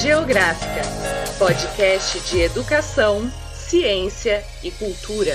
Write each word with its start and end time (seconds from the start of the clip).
Geográfica, 0.00 0.82
podcast 1.38 2.18
de 2.20 2.40
educação, 2.40 3.30
ciência 3.52 4.42
e 4.62 4.70
cultura. 4.70 5.34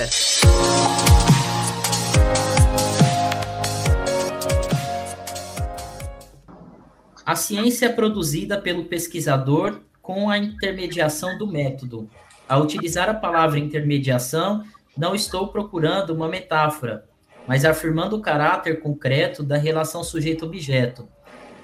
A 7.24 7.36
ciência 7.36 7.86
é 7.86 7.88
produzida 7.88 8.60
pelo 8.60 8.86
pesquisador 8.86 9.80
com 10.02 10.28
a 10.28 10.36
intermediação 10.36 11.38
do 11.38 11.46
método. 11.46 12.10
Ao 12.48 12.62
utilizar 12.62 13.08
a 13.08 13.14
palavra 13.14 13.58
intermediação, 13.58 14.64
não 14.96 15.14
estou 15.14 15.48
procurando 15.48 16.10
uma 16.10 16.28
metáfora, 16.28 17.04
mas 17.46 17.64
afirmando 17.64 18.16
o 18.16 18.20
caráter 18.20 18.80
concreto 18.80 19.42
da 19.42 19.56
relação 19.56 20.02
sujeito-objeto. 20.02 21.08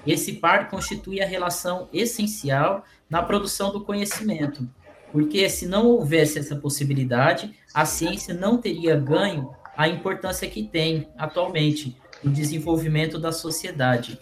Esse 0.05 0.33
par 0.33 0.69
constitui 0.69 1.21
a 1.21 1.25
relação 1.25 1.89
essencial 1.91 2.83
na 3.09 3.23
produção 3.23 3.71
do 3.71 3.83
conhecimento, 3.83 4.67
porque 5.11 5.49
se 5.49 5.65
não 5.65 5.87
houvesse 5.87 6.37
essa 6.37 6.55
possibilidade, 6.55 7.55
a 7.73 7.85
ciência 7.85 8.33
não 8.33 8.57
teria 8.57 8.95
ganho 8.95 9.51
a 9.75 9.87
importância 9.87 10.49
que 10.49 10.63
tem 10.63 11.07
atualmente 11.17 11.97
no 12.23 12.31
desenvolvimento 12.31 13.17
da 13.17 13.31
sociedade. 13.31 14.19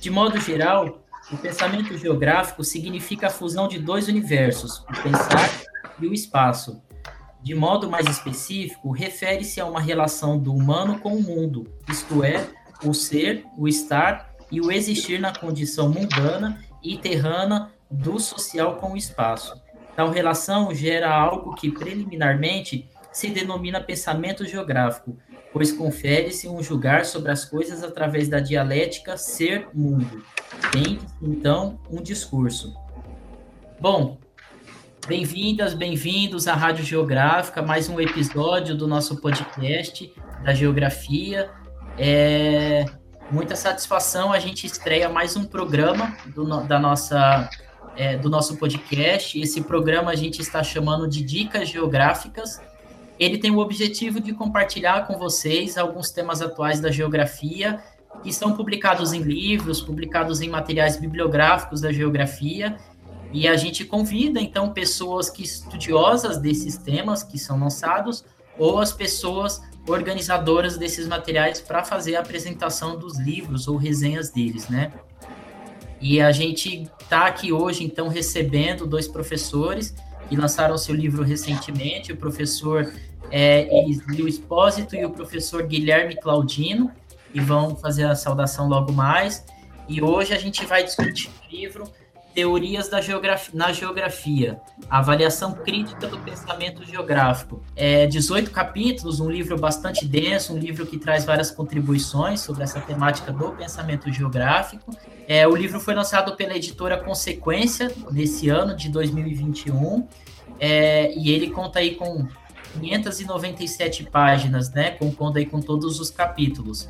De 0.00 0.10
modo 0.10 0.40
geral, 0.40 1.02
o 1.30 1.36
pensamento 1.36 1.96
geográfico 1.96 2.64
significa 2.64 3.28
a 3.28 3.30
fusão 3.30 3.68
de 3.68 3.78
dois 3.78 4.08
universos, 4.08 4.78
o 4.80 5.02
pensar 5.02 5.62
e 6.00 6.06
o 6.06 6.12
espaço. 6.12 6.82
De 7.42 7.54
modo 7.54 7.90
mais 7.90 8.06
específico, 8.06 8.90
refere-se 8.90 9.60
a 9.60 9.66
uma 9.66 9.80
relação 9.80 10.38
do 10.38 10.54
humano 10.54 10.98
com 10.98 11.14
o 11.14 11.22
mundo, 11.22 11.66
isto 11.88 12.22
é, 12.22 12.46
o 12.84 12.92
ser, 12.92 13.44
o 13.56 13.68
estar 13.68 14.31
e 14.52 14.60
o 14.60 14.70
existir 14.70 15.18
na 15.18 15.34
condição 15.34 15.88
mundana 15.88 16.62
e 16.82 16.98
terrana 16.98 17.72
do 17.90 18.20
social 18.20 18.76
com 18.76 18.92
o 18.92 18.96
espaço. 18.96 19.58
Tal 19.96 20.10
relação 20.10 20.74
gera 20.74 21.10
algo 21.10 21.54
que 21.54 21.70
preliminarmente 21.70 22.86
se 23.10 23.28
denomina 23.30 23.80
pensamento 23.80 24.44
geográfico, 24.44 25.16
pois 25.52 25.72
confere-se 25.72 26.48
um 26.48 26.62
julgar 26.62 27.06
sobre 27.06 27.32
as 27.32 27.46
coisas 27.46 27.82
através 27.82 28.28
da 28.28 28.40
dialética 28.40 29.16
ser-mundo. 29.16 30.22
Tem, 30.70 30.98
então, 31.22 31.80
um 31.90 32.02
discurso. 32.02 32.74
Bom, 33.80 34.18
bem-vindas, 35.06 35.72
bem-vindos 35.72 36.46
à 36.46 36.54
Rádio 36.54 36.84
Geográfica, 36.84 37.62
mais 37.62 37.88
um 37.88 37.98
episódio 37.98 38.74
do 38.74 38.86
nosso 38.86 39.20
podcast 39.20 40.12
da 40.44 40.52
Geografia. 40.52 41.50
É 41.98 42.84
muita 43.32 43.56
satisfação, 43.56 44.30
a 44.30 44.38
gente 44.38 44.66
estreia 44.66 45.08
mais 45.08 45.36
um 45.36 45.44
programa 45.44 46.14
do, 46.26 46.44
da 46.64 46.78
nossa, 46.78 47.48
é, 47.96 48.14
do 48.18 48.28
nosso 48.28 48.58
podcast. 48.58 49.40
Esse 49.40 49.62
programa 49.62 50.10
a 50.10 50.14
gente 50.14 50.42
está 50.42 50.62
chamando 50.62 51.08
de 51.08 51.24
Dicas 51.24 51.70
Geográficas, 51.70 52.60
ele 53.18 53.38
tem 53.38 53.50
o 53.50 53.58
objetivo 53.58 54.20
de 54.20 54.34
compartilhar 54.34 55.06
com 55.06 55.16
vocês 55.16 55.78
alguns 55.78 56.10
temas 56.10 56.42
atuais 56.42 56.78
da 56.78 56.90
geografia 56.90 57.82
que 58.22 58.30
são 58.30 58.52
publicados 58.54 59.14
em 59.14 59.22
livros, 59.22 59.80
publicados 59.80 60.42
em 60.42 60.50
materiais 60.50 60.98
bibliográficos 60.98 61.80
da 61.80 61.90
geografia, 61.90 62.76
e 63.32 63.48
a 63.48 63.56
gente 63.56 63.82
convida 63.86 64.40
então 64.40 64.74
pessoas 64.74 65.30
que 65.30 65.42
estudiosas 65.42 66.36
desses 66.36 66.76
temas 66.76 67.22
que 67.22 67.38
são 67.38 67.58
lançados 67.58 68.26
ou 68.58 68.78
as 68.78 68.92
pessoas 68.92 69.62
organizadoras 69.86 70.76
desses 70.76 71.08
materiais 71.08 71.60
para 71.60 71.84
fazer 71.84 72.16
a 72.16 72.20
apresentação 72.20 72.96
dos 72.96 73.18
livros 73.18 73.66
ou 73.66 73.76
resenhas 73.76 74.30
deles, 74.30 74.68
né? 74.68 74.92
E 76.00 76.20
a 76.20 76.32
gente 76.32 76.88
está 77.00 77.26
aqui 77.26 77.52
hoje 77.52 77.84
então 77.84 78.08
recebendo 78.08 78.86
dois 78.86 79.06
professores 79.06 79.94
que 80.28 80.36
lançaram 80.36 80.76
seu 80.78 80.94
livro 80.94 81.22
recentemente, 81.22 82.12
o 82.12 82.16
professor 82.16 82.92
é, 83.30 83.68
o 84.20 84.28
Espósito 84.28 84.94
e 84.94 85.04
o 85.04 85.10
professor 85.10 85.62
Guilherme 85.62 86.16
Claudino, 86.16 86.92
e 87.32 87.40
vão 87.40 87.74
fazer 87.74 88.04
a 88.04 88.14
saudação 88.14 88.68
logo 88.68 88.92
mais. 88.92 89.44
E 89.88 90.02
hoje 90.02 90.34
a 90.34 90.38
gente 90.38 90.64
vai 90.66 90.84
discutir 90.84 91.28
o 91.28 91.54
livro 91.54 91.84
Teorias 92.34 92.88
da 92.88 93.00
geografia, 93.00 93.50
na 93.54 93.72
Geografia, 93.72 94.60
avaliação 94.88 95.52
crítica 95.52 96.06
do 96.06 96.18
pensamento 96.18 96.84
geográfico. 96.84 97.62
É 97.76 98.06
18 98.06 98.50
capítulos, 98.50 99.20
um 99.20 99.30
livro 99.30 99.58
bastante 99.58 100.06
denso, 100.06 100.54
um 100.54 100.58
livro 100.58 100.86
que 100.86 100.98
traz 100.98 101.24
várias 101.24 101.50
contribuições 101.50 102.40
sobre 102.40 102.62
essa 102.62 102.80
temática 102.80 103.32
do 103.32 103.50
pensamento 103.52 104.10
geográfico. 104.10 104.96
É, 105.28 105.46
o 105.46 105.54
livro 105.54 105.78
foi 105.78 105.94
lançado 105.94 106.34
pela 106.34 106.56
editora 106.56 106.96
Consequência 106.96 107.92
nesse 108.10 108.48
ano 108.48 108.74
de 108.74 108.88
2021, 108.88 110.06
é, 110.58 111.12
e 111.14 111.30
ele 111.30 111.50
conta 111.50 111.80
aí 111.80 111.94
com 111.94 112.26
597 112.80 114.04
páginas, 114.04 114.70
né? 114.70 114.92
Compondo 114.92 115.36
aí 115.36 115.46
com 115.46 115.60
todos 115.60 116.00
os 116.00 116.10
capítulos. 116.10 116.88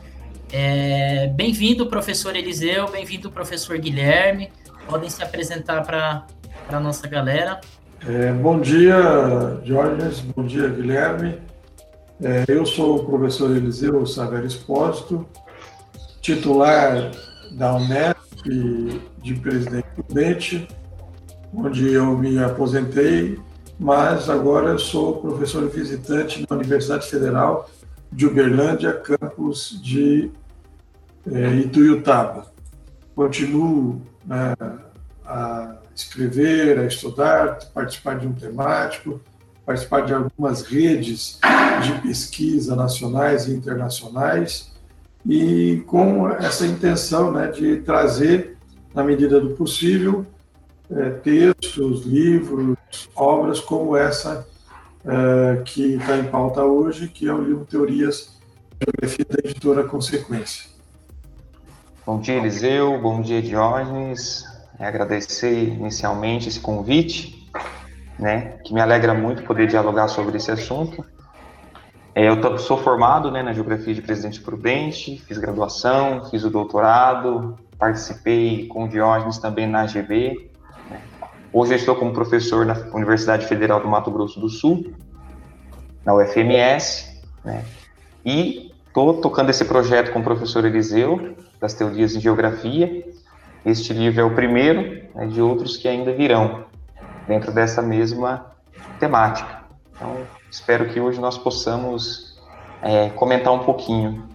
É, 0.53 1.29
bem-vindo, 1.29 1.87
professor 1.87 2.37
Eliseu, 2.37 2.91
bem-vindo, 2.91 3.31
professor 3.31 3.79
Guilherme. 3.79 4.51
Podem 4.87 5.09
se 5.09 5.23
apresentar 5.23 5.83
para 5.85 6.27
a 6.69 6.81
nossa 6.81 7.07
galera. 7.07 7.61
É, 8.07 8.33
bom 8.33 8.61
dia, 8.61 9.61
Jorge, 9.65 10.23
bom 10.35 10.45
dia, 10.45 10.69
Guilherme. 10.69 11.39
É, 12.23 12.45
eu 12.49 12.65
sou 12.67 12.97
o 12.97 13.05
professor 13.05 13.51
Eliseu 13.57 14.05
Saverio 14.07 14.47
Espósito, 14.47 15.27
titular 16.21 17.11
da 17.53 17.75
Unesp 17.75 18.47
de 19.23 19.35
Presidente 19.35 19.87
Prudente, 19.95 20.69
onde 21.55 21.93
eu 21.93 22.17
me 22.17 22.43
aposentei 22.43 23.39
mas 23.83 24.31
agora 24.31 24.79
sou 24.79 25.21
professor 25.21 25.69
visitante 25.69 26.47
na 26.49 26.57
Universidade 26.57 27.09
Federal 27.09 27.69
de 28.13 28.27
Uberlândia, 28.27 28.93
campus 28.93 29.81
de 29.83 30.31
é, 31.27 31.55
Ituiutaba. 31.57 32.47
Continuo 33.13 34.01
né, 34.25 34.55
a 35.25 35.77
escrever, 35.95 36.79
a 36.79 36.85
estudar, 36.85 37.59
participar 37.73 38.19
de 38.19 38.27
um 38.27 38.33
temático, 38.33 39.21
participar 39.65 40.01
de 40.03 40.15
algumas 40.15 40.63
redes 40.63 41.39
de 41.83 42.03
pesquisa 42.03 42.75
nacionais 42.75 43.47
e 43.47 43.53
internacionais, 43.53 44.73
e 45.25 45.85
com 45.87 46.29
essa 46.31 46.67
intenção 46.67 47.31
né, 47.31 47.49
de 47.49 47.77
trazer, 47.77 48.57
na 48.95 49.05
medida 49.05 49.41
do 49.41 49.51
possível, 49.51 50.27
é, 50.91 51.11
textos, 51.11 52.05
livros, 52.05 52.77
obras 53.15 53.61
como 53.61 53.97
essa 53.97 54.47
é, 55.05 55.63
que 55.65 55.95
está 55.95 56.19
em 56.19 56.25
pauta 56.25 56.63
hoje, 56.63 57.09
que 57.09 57.29
é 57.29 57.33
o 57.33 57.41
livro 57.41 57.65
Teorias 57.65 58.33
Geografia 58.83 59.25
da 59.29 59.49
editora 59.49 59.85
Consequência. 59.85 60.72
Bom 62.05 62.21
dia, 62.21 62.37
Eliseu. 62.37 63.01
Bom 63.01 63.21
dia, 63.21 63.41
Diógenes. 63.41 64.45
Agradecer 64.79 65.69
inicialmente 65.69 66.49
esse 66.49 66.59
convite, 66.59 67.49
né, 68.19 68.59
que 68.65 68.75
me 68.75 68.81
alegra 68.81 69.15
muito 69.15 69.45
poder 69.45 69.69
dialogar 69.69 70.09
sobre 70.09 70.37
esse 70.37 70.51
assunto. 70.51 71.05
É, 72.15 72.29
eu 72.29 72.59
sou 72.59 72.77
formado 72.77 73.31
né, 73.31 73.43
na 73.43 73.53
Geografia 73.53 73.95
de 73.95 74.03
Presidente 74.03 74.41
Prudente, 74.41 75.23
fiz 75.27 75.39
graduação, 75.39 76.25
fiz 76.29 76.45
o 76.45 76.51
doutorado, 76.51 77.57
participei 77.79 78.67
com 78.67 78.89
Diógenes 78.89 79.39
também 79.39 79.67
na 79.67 79.83
AGB, 79.83 80.51
Hoje 81.55 81.75
eu 81.75 81.77
estou 81.77 81.95
como 81.95 82.15
professor 82.15 82.65
na 82.65 82.73
Universidade 82.95 83.47
Federal 83.47 83.79
do 83.79 83.87
Mato 83.87 84.11
Grosso 84.11 84.41
do 84.41 84.49
Sul, 84.49 84.95
na 86.03 86.15
UFMS, 86.15 87.21
né? 87.45 87.63
e 88.25 88.72
estou 88.93 89.15
tocando 89.15 89.49
esse 89.49 89.65
projeto 89.65 90.13
com 90.13 90.21
o 90.21 90.23
professor 90.23 90.67
Eliseu, 90.67 91.35
das 91.59 91.73
teorias 91.73 92.15
em 92.15 92.21
geografia. 92.21 93.11
Este 93.65 93.95
livro 93.95 94.21
é 94.21 94.25
o 94.25 94.35
primeiro 94.35 95.09
né, 95.15 95.27
de 95.27 95.41
outros 95.41 95.79
que 95.79 95.89
ainda 95.89 96.13
virão, 96.13 96.67
dentro 97.27 97.51
dessa 97.53 97.81
mesma 97.81 98.53
temática. 99.01 99.63
Então, 99.97 100.19
espero 100.51 100.91
que 100.91 101.01
hoje 101.01 101.19
nós 101.19 101.39
possamos 101.39 102.39
é, 102.83 103.09
comentar 103.11 103.53
um 103.55 103.61
pouquinho 103.61 104.29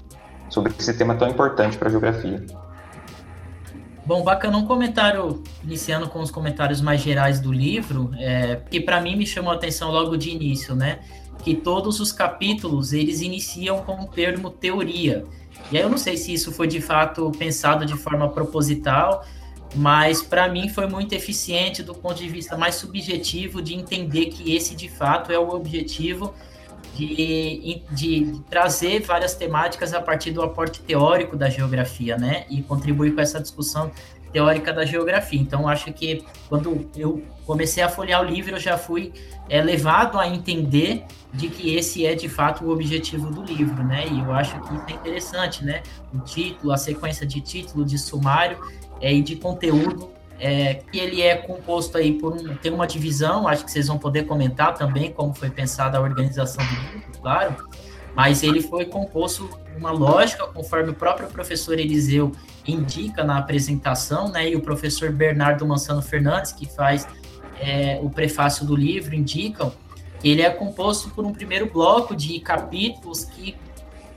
sobre 0.50 0.74
esse 0.78 0.98
tema 0.98 1.14
tão 1.14 1.30
importante 1.30 1.78
para 1.78 1.90
a 1.90 1.92
geografia. 1.92 2.44
Bom, 4.08 4.24
bacana 4.24 4.58
um 4.58 4.66
comentário, 4.66 5.44
iniciando 5.64 6.08
com 6.08 6.20
os 6.20 6.32
comentários 6.32 6.82
mais 6.82 7.02
gerais 7.02 7.40
do 7.40 7.52
livro, 7.52 8.12
é, 8.18 8.56
que 8.72 8.80
para 8.80 9.02
mim 9.02 9.18
me 9.18 9.28
chamou 9.28 9.52
a 9.52 9.56
atenção 9.56 9.92
logo 9.92 10.18
de 10.18 10.30
início, 10.32 10.74
né? 10.74 11.00
Que 11.44 11.56
todos 11.56 12.00
os 12.00 12.12
capítulos 12.12 12.94
eles 12.94 13.22
iniciam 13.22 13.80
com 13.84 14.02
o 14.02 14.08
termo 14.08 14.50
teoria. 14.50 15.26
E 15.72 15.78
aí 15.78 15.84
eu 15.84 15.90
não 15.90 15.98
sei 15.98 16.18
se 16.18 16.34
isso 16.34 16.52
foi 16.52 16.68
de 16.68 16.82
fato 16.82 17.32
pensado 17.38 17.86
de 17.86 17.94
forma 17.96 18.30
proposital, 18.30 19.26
mas 19.76 20.22
para 20.22 20.48
mim 20.48 20.70
foi 20.70 20.88
muito 20.88 21.14
eficiente 21.14 21.84
do 21.84 21.94
ponto 21.94 22.16
de 22.16 22.30
vista 22.30 22.58
mais 22.58 22.76
subjetivo 22.76 23.62
de 23.62 23.74
entender 23.74 24.28
que 24.28 24.56
esse 24.56 24.76
de 24.76 24.90
fato 24.90 25.32
é 25.32 25.38
o 25.38 25.50
objetivo 25.50 26.34
de, 26.96 27.84
de, 27.92 28.42
trazer 28.50 29.02
várias 29.02 29.36
temáticas 29.36 29.94
a 29.94 30.02
partir 30.02 30.32
do 30.32 30.42
aporte 30.42 30.82
teórico 30.82 31.36
da 31.36 31.48
geografia, 31.50 32.18
né? 32.18 32.46
E 32.50 32.64
contribuir 32.64 33.14
com 33.14 33.22
essa 33.22 33.40
discussão 33.40 33.92
teórica 34.32 34.74
da 34.74 34.84
geografia. 34.84 35.40
Então, 35.40 35.68
acho 35.68 35.94
que 35.94 36.26
quando 36.50 36.90
eu 36.96 37.24
comecei 37.46 37.84
a 37.84 37.90
folhear 37.90 38.22
o 38.22 38.26
livro, 38.26 38.56
eu 38.56 38.60
já 38.60 38.78
fui 38.78 39.14
é, 39.48 39.62
levado 39.62 40.20
a 40.20 40.28
entender 40.28 41.06
de 41.34 41.50
que 41.50 41.76
esse 41.76 42.06
é 42.06 42.16
de 42.16 42.30
fato 42.30 42.66
o 42.66 42.72
objetivo 42.72 43.30
do 43.30 43.44
livro, 43.44 43.84
né? 43.84 44.06
E 44.08 44.20
eu 44.20 44.32
acho 44.32 44.60
que 44.62 44.74
isso 44.74 44.84
é 44.88 44.92
interessante, 44.94 45.64
né? 45.64 45.84
O 46.14 46.20
título, 46.20 46.72
a 46.72 46.78
sequência 46.78 47.26
de 47.26 47.42
título, 47.42 47.86
de 47.86 47.98
sumário 47.98 48.58
é, 49.02 49.14
e 49.14 49.22
de 49.22 49.36
conteúdo, 49.36 50.10
é, 50.40 50.76
que 50.76 50.98
ele 50.98 51.22
é 51.22 51.36
composto 51.36 51.98
aí 51.98 52.14
por 52.14 52.34
um, 52.34 52.56
tem 52.56 52.72
uma 52.72 52.88
divisão, 52.88 53.48
acho 53.48 53.66
que 53.66 53.72
vocês 53.72 53.88
vão 53.88 53.98
poder 53.98 54.26
comentar 54.26 54.74
também 54.76 55.12
como 55.12 55.34
foi 55.34 55.50
pensada 55.50 55.98
a 55.98 56.02
organização 56.02 56.64
do 56.64 56.94
livro, 56.94 57.12
claro, 57.22 57.56
mas 58.16 58.44
ele 58.44 58.62
foi 58.62 58.86
composto 58.86 59.50
uma 59.76 59.92
lógica, 59.92 60.46
conforme 60.48 60.92
o 60.92 60.94
próprio 60.94 61.28
professor 61.28 61.78
Eliseu 61.78 62.32
indica 62.68 63.24
na 63.24 63.38
apresentação, 63.38 64.30
né? 64.30 64.50
E 64.50 64.56
o 64.56 64.62
professor 64.62 65.12
Bernardo 65.12 65.66
Mansano 65.66 66.02
Fernandes, 66.02 66.52
que 66.52 66.66
faz 66.66 67.08
é, 67.60 68.00
o 68.02 68.10
prefácio 68.10 68.66
do 68.66 68.76
livro, 68.76 69.16
indicam 69.16 69.72
ele 70.24 70.42
é 70.42 70.50
composto 70.50 71.10
por 71.10 71.26
um 71.26 71.34
primeiro 71.34 71.72
bloco 71.72 72.16
de 72.16 72.40
capítulos 72.40 73.24
que 73.24 73.56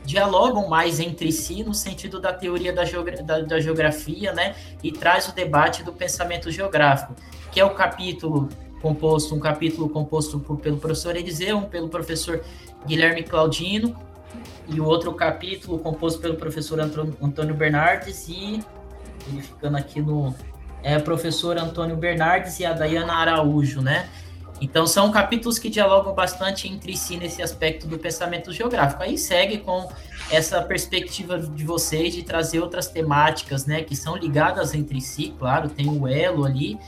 dialogam 0.04 0.68
mais 0.68 0.98
entre 0.98 1.30
si 1.30 1.62
no 1.62 1.74
sentido 1.74 2.18
da 2.20 2.32
teoria 2.32 2.72
da, 2.72 2.84
geogra 2.84 3.22
da, 3.22 3.40
da 3.40 3.60
geografia, 3.60 4.32
né? 4.32 4.56
E 4.82 4.90
traz 4.90 5.28
o 5.28 5.34
debate 5.34 5.82
do 5.82 5.92
pensamento 5.92 6.50
geográfico, 6.50 7.14
que 7.52 7.60
é 7.60 7.64
o 7.64 7.74
capítulo 7.74 8.48
composto, 8.80 9.34
um 9.34 9.40
capítulo 9.40 9.88
composto 9.88 10.40
por, 10.40 10.58
pelo 10.58 10.78
professor 10.78 11.14
Eliseu, 11.16 11.58
um 11.58 11.64
pelo 11.64 11.88
professor 11.88 12.42
Guilherme 12.86 13.22
Claudino, 13.22 13.94
e 14.68 14.80
o 14.80 14.84
outro 14.84 15.12
capítulo 15.12 15.78
composto 15.78 16.20
pelo 16.20 16.36
professor 16.36 16.80
Antônio 16.80 17.54
Bernardes 17.54 18.28
e 18.28 18.64
ele 19.28 19.42
ficando 19.42 19.76
aqui 19.76 20.00
no 20.00 20.34
é 20.82 20.98
professor 20.98 21.58
Antônio 21.58 21.96
Bernardes 21.96 22.58
e 22.58 22.64
a 22.64 22.72
Dayana 22.72 23.12
Araújo, 23.12 23.82
né? 23.82 24.08
Então 24.60 24.86
são 24.86 25.10
capítulos 25.10 25.58
que 25.58 25.70
dialogam 25.70 26.14
bastante 26.14 26.68
entre 26.68 26.96
si 26.96 27.16
nesse 27.16 27.42
aspecto 27.42 27.86
do 27.86 27.98
pensamento 27.98 28.52
geográfico. 28.52 29.02
Aí 29.02 29.16
segue 29.16 29.58
com 29.58 29.88
essa 30.30 30.60
perspectiva 30.62 31.38
de 31.38 31.64
vocês 31.64 32.14
de 32.14 32.22
trazer 32.22 32.60
outras 32.60 32.86
temáticas, 32.86 33.66
né, 33.66 33.82
que 33.82 33.96
são 33.96 34.16
ligadas 34.16 34.74
entre 34.74 35.00
si, 35.00 35.34
claro, 35.38 35.68
tem 35.68 35.88
o 35.88 36.06
elo 36.06 36.44
ali, 36.44 36.78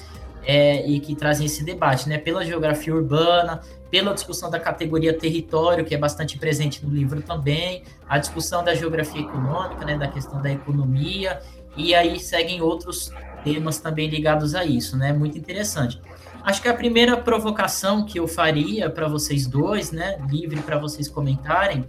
é, 0.45 0.87
e 0.87 1.01
que 1.01 1.15
trazem 1.15 1.47
esse 1.47 1.65
debate, 1.65 2.09
né, 2.09 2.19
pela 2.19 2.45
geografia 2.45 2.95
urbana, 2.95 3.61
pela 3.91 4.13
discussão 4.15 4.51
da 4.51 4.59
categoria 4.59 5.17
território, 5.17 5.85
que 5.85 5.95
é 5.95 5.99
bastante 5.99 6.39
presente 6.39 6.85
no 6.85 6.93
livro 6.95 7.23
também, 7.23 7.83
a 8.09 8.19
discussão 8.19 8.65
da 8.65 8.75
geografia 8.75 9.21
econômica, 9.21 9.85
né, 9.85 9.97
da 9.97 10.09
questão 10.09 10.41
da 10.41 10.51
economia, 10.51 11.41
e 11.77 11.95
aí 11.95 12.19
seguem 12.19 12.61
outros 12.61 13.13
temas 13.45 13.79
também 13.79 14.09
ligados 14.09 14.55
a 14.55 14.65
isso, 14.65 14.97
né, 14.97 15.13
muito 15.13 15.37
interessante. 15.39 16.01
Acho 16.45 16.61
que 16.61 16.69
a 16.69 16.75
primeira 16.75 17.17
provocação 17.17 18.05
que 18.05 18.19
eu 18.19 18.27
faria 18.27 18.91
para 18.91 19.07
vocês 19.09 19.47
dois, 19.47 19.93
né, 19.93 20.19
livre 20.29 20.61
para 20.61 20.79
vocês 20.79 21.09
comentarem, 21.09 21.85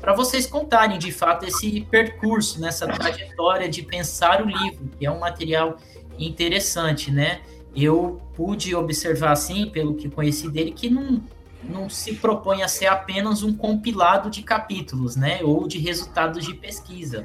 para 0.00 0.12
vocês 0.12 0.46
contarem 0.46 0.98
de 0.98 1.12
fato 1.12 1.46
esse 1.46 1.82
percurso, 1.82 2.60
nessa 2.60 2.86
trajetória 2.88 3.68
de 3.68 3.82
pensar 3.82 4.42
o 4.42 4.46
livro, 4.46 4.90
que 4.98 5.06
é 5.06 5.10
um 5.10 5.20
material 5.20 5.76
interessante, 6.18 7.10
né? 7.10 7.40
Eu 7.74 8.20
pude 8.34 8.74
observar 8.74 9.32
assim, 9.32 9.70
pelo 9.70 9.94
que 9.94 10.10
conheci 10.10 10.50
dele, 10.50 10.72
que 10.72 10.90
não 10.90 11.22
não 11.62 11.88
se 11.88 12.14
propõe 12.14 12.62
a 12.62 12.66
ser 12.68 12.86
apenas 12.86 13.44
um 13.44 13.54
compilado 13.54 14.28
de 14.28 14.42
capítulos, 14.42 15.14
né, 15.14 15.40
ou 15.44 15.68
de 15.68 15.78
resultados 15.78 16.44
de 16.44 16.54
pesquisa, 16.54 17.24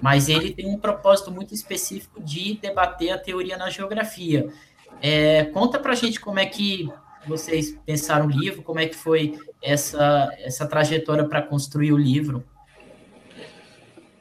mas 0.00 0.28
ele 0.28 0.52
tem 0.52 0.66
um 0.66 0.78
propósito 0.78 1.30
muito 1.30 1.52
específico 1.52 2.22
de 2.22 2.58
debater 2.60 3.10
a 3.10 3.18
teoria 3.18 3.56
na 3.56 3.68
geografia. 3.68 4.48
É, 5.06 5.44
conta 5.44 5.78
a 5.86 5.94
gente 5.94 6.18
como 6.18 6.38
é 6.38 6.46
que 6.46 6.90
vocês 7.28 7.76
pensaram 7.84 8.24
o 8.24 8.30
livro, 8.30 8.62
como 8.62 8.80
é 8.80 8.86
que 8.86 8.96
foi 8.96 9.38
essa, 9.62 10.34
essa 10.38 10.64
trajetória 10.64 11.24
para 11.24 11.42
construir 11.42 11.92
o 11.92 11.96
livro. 11.98 12.42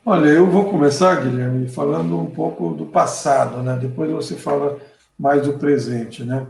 Olha, 0.05 0.27
eu 0.27 0.45
vou 0.45 0.65
começar, 0.65 1.23
Guilherme, 1.23 1.69
falando 1.69 2.19
um 2.19 2.25
pouco 2.25 2.73
do 2.73 2.85
passado, 2.85 3.63
né? 3.63 3.77
Depois 3.79 4.11
você 4.11 4.35
fala 4.35 4.77
mais 5.17 5.43
do 5.43 5.53
presente, 5.53 6.21
né? 6.25 6.45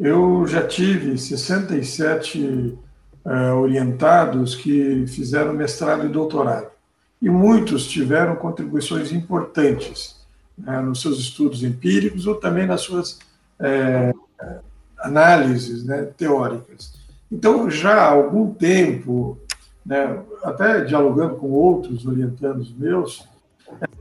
Eu 0.00 0.46
já 0.46 0.66
tive 0.66 1.18
67 1.18 2.40
uh, 3.22 3.54
orientados 3.54 4.54
que 4.54 5.06
fizeram 5.08 5.52
mestrado 5.52 6.06
e 6.06 6.08
doutorado. 6.08 6.68
E 7.20 7.28
muitos 7.28 7.86
tiveram 7.86 8.34
contribuições 8.34 9.12
importantes 9.12 10.16
né, 10.56 10.80
nos 10.80 11.02
seus 11.02 11.18
estudos 11.18 11.62
empíricos 11.62 12.26
ou 12.26 12.36
também 12.36 12.66
nas 12.66 12.80
suas 12.80 13.18
é, 13.60 14.12
análises 14.98 15.84
né, 15.84 16.08
teóricas. 16.16 16.94
Então, 17.30 17.70
já 17.70 17.94
há 17.94 18.10
algum 18.10 18.52
tempo, 18.52 19.38
né, 19.84 20.22
até 20.42 20.82
dialogando 20.82 21.36
com 21.36 21.50
outros 21.50 22.06
orientandos 22.06 22.74
meus, 22.74 23.28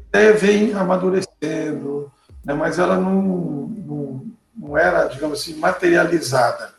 até 0.09 0.31
vem 0.31 0.74
amadurecendo, 0.74 2.12
né, 2.45 2.54
mas 2.54 2.80
ela 2.80 2.98
não, 2.98 3.21
não 3.21 4.27
não 4.57 4.77
era, 4.77 5.07
digamos 5.07 5.39
assim, 5.39 5.56
materializada. 5.56 6.71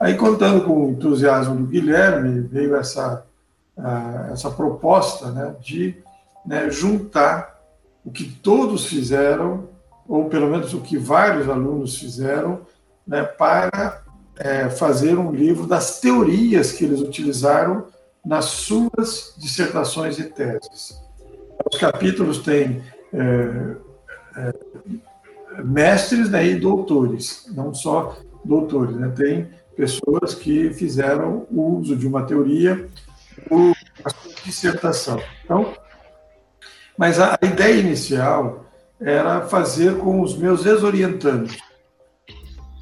Aí, 0.00 0.16
contando 0.16 0.64
com 0.64 0.86
o 0.86 0.90
entusiasmo 0.90 1.54
do 1.54 1.66
Guilherme, 1.66 2.40
veio 2.40 2.74
essa, 2.76 3.24
essa 4.32 4.50
proposta 4.50 5.30
né, 5.30 5.54
de 5.60 5.96
né, 6.44 6.70
juntar 6.70 7.54
o 8.04 8.10
que 8.10 8.24
todos 8.24 8.86
fizeram, 8.86 9.68
ou 10.06 10.28
pelo 10.28 10.50
menos 10.50 10.74
o 10.74 10.80
que 10.80 10.96
vários 10.96 11.48
alunos 11.48 11.96
fizeram, 11.96 12.66
né, 13.06 13.22
para 13.22 14.02
é, 14.38 14.68
fazer 14.68 15.18
um 15.18 15.32
livro 15.32 15.66
das 15.66 16.00
teorias 16.00 16.72
que 16.72 16.84
eles 16.84 17.00
utilizaram 17.00 17.86
nas 18.24 18.46
suas 18.46 19.34
dissertações 19.36 20.18
e 20.18 20.24
teses. 20.24 20.98
Os 21.72 21.78
capítulos 21.78 22.38
têm 22.38 22.82
é, 23.12 23.76
é, 24.36 25.62
mestres 25.62 26.30
né, 26.30 26.44
e 26.46 26.54
doutores, 26.56 27.46
não 27.54 27.72
só 27.72 28.16
doutores. 28.44 28.96
Né? 28.96 29.12
Tem 29.14 29.50
pessoas 29.76 30.34
que 30.34 30.72
fizeram 30.72 31.46
o 31.50 31.78
uso 31.78 31.96
de 31.96 32.06
uma 32.06 32.24
teoria 32.24 32.88
a 34.04 34.10
sua 34.10 34.32
dissertação. 34.44 35.20
Então, 35.44 35.74
mas 36.96 37.18
a 37.18 37.38
ideia 37.42 37.80
inicial 37.80 38.64
era 39.04 39.42
fazer 39.42 39.98
com 39.98 40.22
os 40.22 40.36
meus 40.36 40.64
ex-orientandos, 40.64 41.58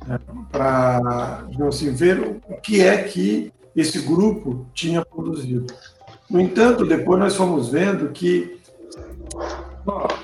né, 0.06 0.20
para 0.52 1.44
assim, 1.68 1.92
ver 1.92 2.40
o 2.49 2.61
que 2.62 2.80
é 2.80 3.02
que 3.02 3.52
esse 3.75 3.99
grupo 4.00 4.64
tinha 4.73 5.04
produzido. 5.04 5.66
No 6.30 6.40
entanto, 6.40 6.87
depois 6.87 7.18
nós 7.18 7.35
fomos 7.35 7.68
vendo 7.70 8.11
que, 8.11 8.61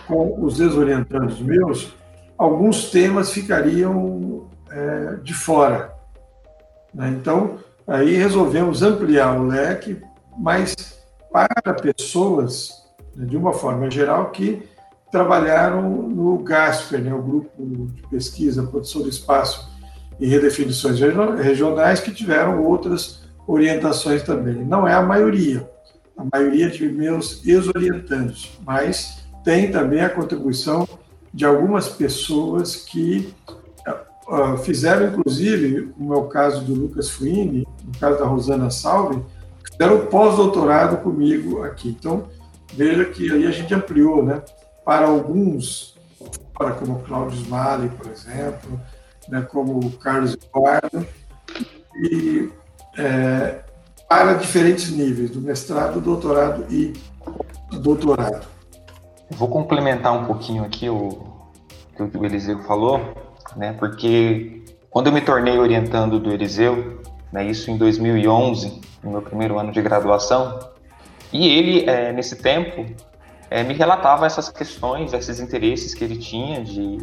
com 0.07 0.45
os 0.45 0.61
ex-orientandos 0.61 1.41
meus, 1.41 1.93
alguns 2.37 2.91
temas 2.91 3.33
ficariam 3.33 4.49
é, 4.71 5.17
de 5.17 5.35
fora. 5.35 5.93
Né? 6.95 7.09
Então, 7.09 7.59
aí 7.87 8.15
resolvemos 8.15 8.83
ampliar 8.83 9.37
o 9.37 9.49
leque, 9.49 10.01
mas 10.39 10.77
para 11.33 11.75
pessoas, 11.75 12.71
né, 13.17 13.27
de 13.27 13.37
uma 13.37 13.53
forma 13.53 13.91
geral, 13.91 14.31
que 14.31 14.63
trabalharam 15.11 15.83
no 15.83 16.39
GASPER, 16.39 17.01
né, 17.01 17.15
o 17.15 17.23
Grupo 17.23 17.51
de 17.95 18.03
Pesquisa, 18.09 18.63
Produção 18.63 19.03
do 19.03 19.09
Espaço 19.09 19.69
e 20.21 20.27
Redefinições 20.27 20.99
Regionais, 21.01 22.01
que 22.01 22.13
tiveram 22.13 22.63
outras 22.65 23.23
orientações 23.47 24.23
também. 24.23 24.65
Não 24.65 24.87
é 24.87 24.93
a 24.93 25.03
maioria, 25.03 25.69
a 26.17 26.25
maioria 26.33 26.69
de 26.69 26.89
meus 26.89 27.45
ex-orientantes, 27.47 28.59
mas 28.67 29.25
tem 29.45 29.71
também 29.71 30.01
a 30.01 30.11
contribuição 30.11 30.87
de 31.33 31.47
algumas 31.47 31.89
pessoas 31.89 32.77
que 32.77 33.33
uh, 34.29 34.59
fizeram, 34.59 35.07
inclusive, 35.07 35.93
no 35.97 36.09
meu 36.09 36.25
caso 36.25 36.65
do 36.65 36.75
Lucas 36.75 37.09
Fuini, 37.09 37.67
no 37.85 37.99
caso 37.99 38.19
da 38.19 38.27
Rosana 38.27 38.71
Salve, 38.71 39.23
fizeram 39.71 40.07
pós-doutorado 40.07 40.99
comigo 40.99 41.63
aqui. 41.63 41.89
Então, 41.89 42.29
veja 42.75 43.05
que 43.07 43.31
aí 43.33 43.47
a 43.47 43.51
gente 43.51 43.73
ampliou, 43.73 44.23
né? 44.23 44.43
Para 44.89 45.07
alguns, 45.07 45.95
como 46.55 47.01
Cláudio 47.01 47.39
Smalley, 47.43 47.91
por 47.91 48.11
exemplo, 48.11 48.81
né, 49.29 49.43
como 49.43 49.81
o 49.81 49.91
Carlos 49.99 50.33
Eduardo, 50.33 51.07
e 51.95 52.51
é, 52.97 53.59
para 54.09 54.33
diferentes 54.33 54.91
níveis, 54.91 55.31
do 55.31 55.43
mestrado, 55.43 56.01
doutorado 56.01 56.65
e 56.71 56.95
doutorado. 57.83 58.47
Vou 59.33 59.49
complementar 59.49 60.15
um 60.15 60.25
pouquinho 60.25 60.65
aqui 60.65 60.89
o 60.89 61.37
que 61.95 62.17
o 62.17 62.25
Eliseu 62.25 62.61
falou, 62.61 62.99
né? 63.57 63.75
Porque 63.75 64.65
quando 64.89 65.09
eu 65.09 65.13
me 65.13 65.21
tornei 65.21 65.59
orientando 65.59 66.19
do 66.19 66.33
Eliseu, 66.33 67.03
né, 67.31 67.45
isso 67.45 67.71
em 67.71 67.77
2011, 67.77 68.81
no 69.05 69.11
meu 69.11 69.21
primeiro 69.21 69.59
ano 69.59 69.71
de 69.71 69.83
graduação, 69.83 70.59
e 71.31 71.47
ele, 71.47 71.85
é, 71.85 72.11
nesse 72.11 72.37
tempo, 72.37 72.87
é, 73.51 73.63
me 73.63 73.75
relatava 73.75 74.27
essas 74.27 74.49
questões, 74.49 75.13
esses 75.13 75.41
interesses 75.41 75.95
que 75.95 76.05
ele 76.05 76.17
tinha 76.17 76.63
de, 76.63 76.99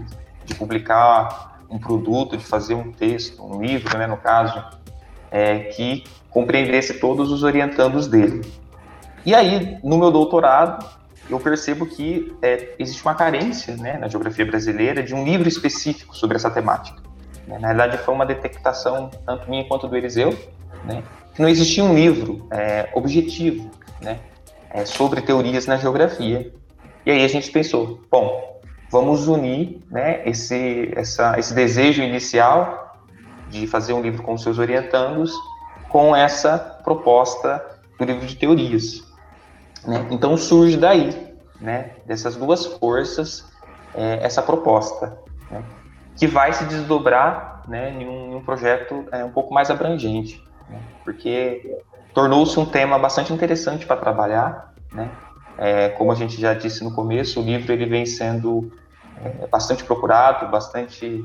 de 0.45 0.55
publicar 0.55 1.59
um 1.69 1.79
produto, 1.79 2.37
de 2.37 2.45
fazer 2.45 2.75
um 2.75 2.91
texto, 2.91 3.43
um 3.43 3.61
livro, 3.61 3.97
né, 3.97 4.05
no 4.07 4.17
caso, 4.17 4.63
é, 5.31 5.59
que 5.59 6.03
compreendesse 6.29 6.99
todos 6.99 7.31
os 7.31 7.43
orientandos 7.43 8.07
dele. 8.07 8.41
E 9.25 9.33
aí, 9.33 9.79
no 9.83 9.97
meu 9.97 10.11
doutorado, 10.11 10.85
eu 11.29 11.39
percebo 11.39 11.85
que 11.87 12.35
é, 12.41 12.75
existe 12.77 13.01
uma 13.03 13.15
carência 13.15 13.75
né, 13.75 13.97
na 13.97 14.07
geografia 14.07 14.45
brasileira 14.45 15.01
de 15.01 15.15
um 15.15 15.23
livro 15.23 15.47
específico 15.47 16.15
sobre 16.15 16.35
essa 16.35 16.51
temática. 16.51 17.01
Na 17.47 17.67
verdade, 17.69 17.97
foi 17.97 18.13
uma 18.13 18.25
detectação, 18.25 19.09
tanto 19.25 19.49
minha 19.49 19.63
quanto 19.65 19.87
do 19.87 19.95
Eliseu, 19.95 20.37
né, 20.83 21.03
que 21.33 21.41
não 21.41 21.49
existia 21.49 21.83
um 21.83 21.95
livro 21.95 22.47
é, 22.51 22.89
objetivo 22.93 23.69
né, 24.01 24.19
é, 24.75 24.83
sobre 24.83 25.21
teorias 25.21 25.65
na 25.65 25.77
geografia. 25.77 26.51
E 27.05 27.11
aí 27.11 27.23
a 27.23 27.27
gente 27.29 27.49
pensou, 27.49 28.01
bom, 28.11 28.59
vamos 28.91 29.25
unir 29.25 29.79
né, 29.89 30.21
esse, 30.27 30.91
essa, 30.97 31.39
esse 31.39 31.53
desejo 31.53 32.03
inicial 32.03 32.93
de 33.49 33.65
fazer 33.67 33.93
um 33.93 34.01
livro 34.01 34.21
com 34.21 34.37
seus 34.37 34.59
orientandos 34.59 35.31
com 35.87 36.13
essa 36.13 36.57
proposta 36.83 37.63
do 37.97 38.03
livro 38.03 38.25
de 38.27 38.35
teorias. 38.35 39.01
Né? 39.87 40.05
Então 40.11 40.35
surge 40.35 40.75
daí, 40.75 41.33
né, 41.61 41.91
dessas 42.05 42.35
duas 42.35 42.65
forças, 42.65 43.49
é, 43.93 44.19
essa 44.21 44.41
proposta, 44.41 45.17
né, 45.49 45.63
que 46.17 46.27
vai 46.27 46.51
se 46.51 46.65
desdobrar 46.65 47.63
né, 47.65 47.91
em, 47.91 48.05
um, 48.05 48.31
em 48.33 48.35
um 48.35 48.43
projeto 48.43 49.05
é, 49.09 49.23
um 49.23 49.31
pouco 49.31 49.53
mais 49.53 49.71
abrangente, 49.71 50.43
né, 50.69 50.81
porque 51.05 51.79
tornou-se 52.15 52.59
um 52.59 52.65
tema 52.65 52.97
bastante 52.97 53.31
interessante 53.31 53.85
para 53.85 53.97
trabalhar. 53.97 54.73
Né? 54.91 55.11
É, 55.57 55.89
como 55.89 56.11
a 56.11 56.15
gente 56.15 56.41
já 56.41 56.55
disse 56.55 56.83
no 56.83 56.91
começo, 56.91 57.39
o 57.39 57.43
livro 57.43 57.71
ele 57.71 57.85
vem 57.85 58.07
sendo 58.07 58.71
é, 59.23 59.45
bastante 59.47 59.83
procurado, 59.83 60.49
bastante 60.49 61.23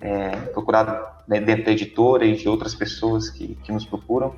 é, 0.00 0.30
procurado 0.52 1.02
né, 1.26 1.40
dentro 1.40 1.64
da 1.64 1.70
editora 1.70 2.26
e 2.26 2.36
de 2.36 2.46
outras 2.46 2.74
pessoas 2.74 3.30
que, 3.30 3.54
que 3.62 3.72
nos 3.72 3.86
procuram. 3.86 4.34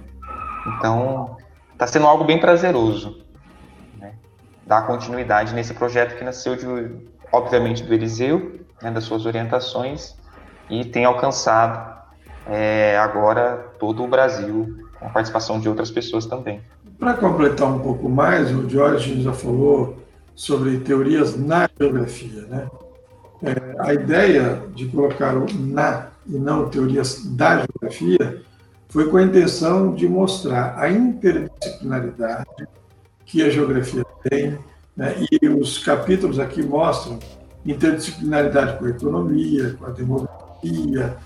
Então, 0.76 1.36
está 1.72 1.88
sendo 1.88 2.06
algo 2.06 2.22
bem 2.22 2.38
prazeroso 2.38 3.26
dar 4.68 4.86
continuidade 4.86 5.54
nesse 5.54 5.72
projeto 5.72 6.16
que 6.18 6.22
nasceu, 6.22 6.54
de, 6.54 6.66
obviamente, 7.32 7.82
do 7.82 7.94
Eliseu, 7.94 8.60
né, 8.82 8.90
das 8.90 9.04
suas 9.04 9.24
orientações, 9.24 10.14
e 10.68 10.84
tem 10.84 11.06
alcançado 11.06 11.98
é, 12.46 12.98
agora 12.98 13.72
todo 13.78 14.04
o 14.04 14.06
Brasil, 14.06 14.86
com 14.98 15.06
a 15.06 15.08
participação 15.10 15.60
de 15.60 15.68
outras 15.68 15.90
pessoas 15.90 16.26
também. 16.26 16.60
Para 16.98 17.14
completar 17.14 17.68
um 17.68 17.78
pouco 17.78 18.08
mais, 18.08 18.50
o 18.50 18.68
Jorge 18.68 19.22
já 19.22 19.32
falou 19.32 19.96
sobre 20.34 20.78
teorias 20.78 21.36
na 21.36 21.68
geografia. 21.78 22.42
Né? 22.42 22.68
É, 23.42 23.76
a 23.78 23.94
ideia 23.94 24.62
de 24.74 24.86
colocar 24.86 25.36
o 25.36 25.46
na 25.54 26.08
e 26.26 26.36
não 26.36 26.68
teorias 26.68 27.24
da 27.24 27.64
geografia 27.64 28.42
foi 28.88 29.08
com 29.08 29.16
a 29.16 29.22
intenção 29.22 29.94
de 29.94 30.08
mostrar 30.08 30.78
a 30.78 30.90
interdisciplinaridade 30.90 32.68
que 33.24 33.42
a 33.42 33.50
geografia 33.50 34.04
tem, 34.28 34.58
né? 34.96 35.14
e 35.30 35.48
os 35.48 35.78
capítulos 35.78 36.38
aqui 36.38 36.62
mostram 36.62 37.18
interdisciplinaridade 37.64 38.78
com 38.78 38.86
a 38.86 38.90
economia, 38.90 39.76
com 39.78 39.86
a 39.86 39.90
demografia, 39.90 41.16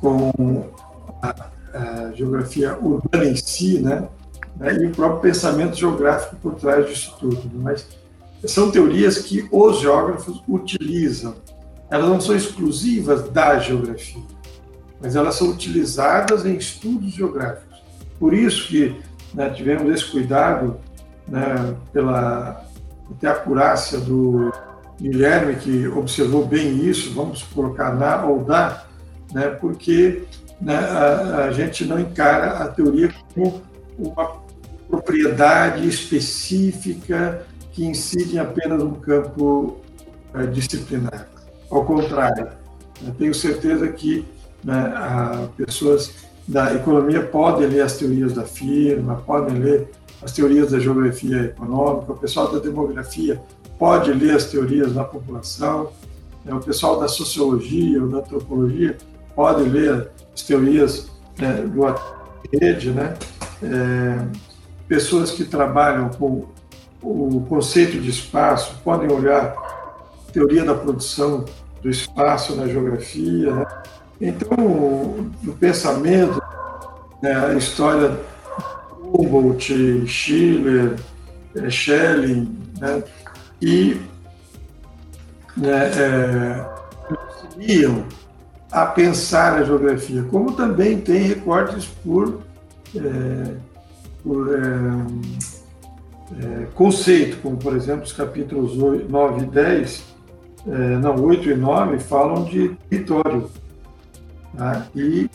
com 0.00 0.70
a, 1.22 1.50
a 1.72 2.12
geografia 2.12 2.76
urbana 2.78 3.24
em 3.24 3.36
si, 3.36 3.80
né? 3.80 4.08
né? 4.56 4.74
e 4.74 4.86
o 4.86 4.90
próprio 4.90 5.20
pensamento 5.20 5.76
geográfico 5.76 6.36
por 6.36 6.54
trás 6.54 6.86
disso 6.88 7.16
tudo. 7.18 7.42
Né? 7.44 7.60
Mas 7.62 7.86
são 8.44 8.70
teorias 8.70 9.18
que 9.18 9.48
os 9.50 9.80
geógrafos 9.80 10.42
utilizam. 10.48 11.34
Elas 11.90 12.08
não 12.08 12.20
são 12.20 12.36
exclusivas 12.36 13.28
da 13.30 13.58
geografia, 13.58 14.22
mas 15.00 15.16
elas 15.16 15.34
são 15.34 15.50
utilizadas 15.50 16.46
em 16.46 16.56
estudos 16.56 17.12
geográficos. 17.12 17.82
Por 18.18 18.32
isso 18.32 18.68
que 18.68 19.00
né, 19.34 19.50
tivemos 19.50 19.92
esse 19.92 20.10
cuidado 20.10 20.76
né, 21.26 21.74
pela 21.92 22.64
até 23.10 23.28
acurácia 23.28 23.98
do 23.98 24.52
Guilherme, 25.00 25.56
que 25.56 25.88
observou 25.88 26.46
bem 26.46 26.84
isso, 26.84 27.12
vamos 27.12 27.42
colocar 27.42 27.94
na 27.94 28.24
ou 28.24 28.44
da, 28.44 28.84
né, 29.32 29.48
porque 29.48 30.24
né, 30.60 30.76
a, 30.76 31.44
a, 31.46 31.52
gente 31.52 31.84
não 31.84 31.98
encara 31.98 32.64
a 32.64 32.68
teoria 32.68 33.12
como 33.34 33.62
uma 33.98 34.40
propriedade 34.88 35.88
específica 35.88 37.46
que 37.72 37.84
incide 37.84 38.36
em 38.36 38.38
apenas 38.38 38.82
um 38.82 38.94
campo 38.94 39.78
é, 40.34 40.46
disciplinar. 40.46 41.28
Ao 41.70 41.84
contrário, 41.84 42.48
tenho 43.18 43.32
certeza 43.32 43.88
que 43.88 44.26
né, 44.62 45.48
pessoas 45.56 46.28
da 46.46 46.74
economia 46.74 47.22
podem 47.22 47.68
ler 47.68 47.82
as 47.82 47.96
teorias 47.96 48.32
da 48.32 48.44
firma, 48.44 49.16
podem 49.16 49.58
ler 49.58 49.88
as 50.22 50.32
teorias 50.32 50.72
da 50.72 50.78
geografia 50.78 51.44
econômica, 51.44 52.12
o 52.12 52.16
pessoal 52.16 52.52
da 52.52 52.58
demografia 52.58 53.40
pode 53.78 54.12
ler 54.12 54.34
as 54.34 54.44
teorias 54.46 54.92
da 54.92 55.04
população, 55.04 55.92
né, 56.44 56.52
o 56.52 56.60
pessoal 56.60 57.00
da 57.00 57.08
sociologia 57.08 58.02
ou 58.02 58.08
da 58.08 58.18
antropologia 58.18 58.96
pode 59.40 59.62
ler 59.62 60.10
as 60.34 60.42
teorias 60.42 61.10
né, 61.38 61.62
do 61.62 61.80
rede, 62.52 62.90
né? 62.90 63.16
É, 63.62 64.18
pessoas 64.86 65.30
que 65.30 65.46
trabalham 65.46 66.10
com 66.10 66.44
o 67.02 67.46
conceito 67.48 67.98
de 67.98 68.10
espaço 68.10 68.78
podem 68.84 69.10
olhar 69.10 69.54
a 70.28 70.30
teoria 70.30 70.62
da 70.62 70.74
produção 70.74 71.46
do 71.80 71.88
espaço 71.88 72.54
na 72.54 72.66
geografia. 72.66 73.54
Né? 73.54 73.66
Então, 74.20 74.58
o 74.58 75.56
pensamento, 75.58 76.42
né, 77.22 77.46
a 77.46 77.54
história 77.54 78.20
Humboldt, 79.02 80.06
Schiller, 80.06 80.96
eh, 81.56 81.70
Schelling, 81.70 82.58
né? 82.78 83.02
e 83.62 83.98
né, 85.56 85.90
é, 85.96 86.66
a 88.70 88.86
pensar 88.86 89.58
a 89.58 89.64
geografia, 89.64 90.22
como 90.30 90.52
também 90.52 91.00
tem 91.00 91.22
recortes 91.22 91.86
por, 91.86 92.40
é, 92.94 93.54
por 94.22 94.54
é, 94.54 94.62
é, 96.44 96.66
conceito, 96.74 97.38
como 97.42 97.56
por 97.56 97.74
exemplo 97.74 98.04
os 98.04 98.12
capítulos 98.12 98.76
9 98.76 99.42
e 99.42 99.46
10, 99.46 100.04
é, 100.68 100.70
não, 100.98 101.20
8 101.20 101.50
e 101.50 101.54
9 101.54 101.98
falam 101.98 102.44
de 102.44 102.76
território. 102.88 103.50
Tá? 104.56 104.86
E 104.94 105.28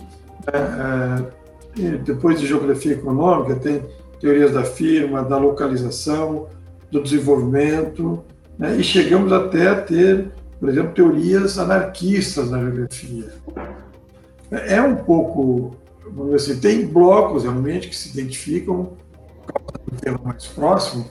é, 0.48 1.98
depois 1.98 2.40
de 2.40 2.48
geografia 2.48 2.94
econômica, 2.94 3.56
tem 3.56 3.84
teorias 4.22 4.54
da 4.54 4.64
firma, 4.64 5.24
da 5.24 5.38
localização, 5.38 6.48
do 6.92 7.02
desenvolvimento, 7.02 8.24
né? 8.58 8.78
e 8.78 8.84
chegamos 8.84 9.32
até 9.34 9.68
a 9.68 9.82
ter, 9.82 10.32
por 10.60 10.70
exemplo, 10.70 10.94
teorias 10.94 11.58
anarquistas 11.58 12.50
na 12.50 12.60
geografia. 12.60 13.34
É 14.52 14.82
um 14.82 14.96
pouco, 14.96 15.76
vamos 16.10 16.36
dizer 16.36 16.54
assim, 16.54 16.62
tem 16.62 16.86
blocos 16.86 17.44
realmente 17.44 17.90
que 17.90 17.96
se 17.96 18.10
identificam 18.10 18.94
um 19.92 19.96
tema 19.96 20.20
mais 20.24 20.46
próximo, 20.48 21.06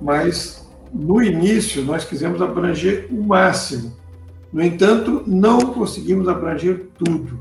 mas 0.00 0.66
no 0.92 1.22
início 1.22 1.82
nós 1.82 2.04
quisemos 2.04 2.40
abranger 2.40 3.08
o 3.10 3.22
máximo. 3.22 3.92
No 4.52 4.62
entanto, 4.62 5.22
não 5.26 5.72
conseguimos 5.72 6.28
abranger 6.28 6.88
tudo 6.96 7.38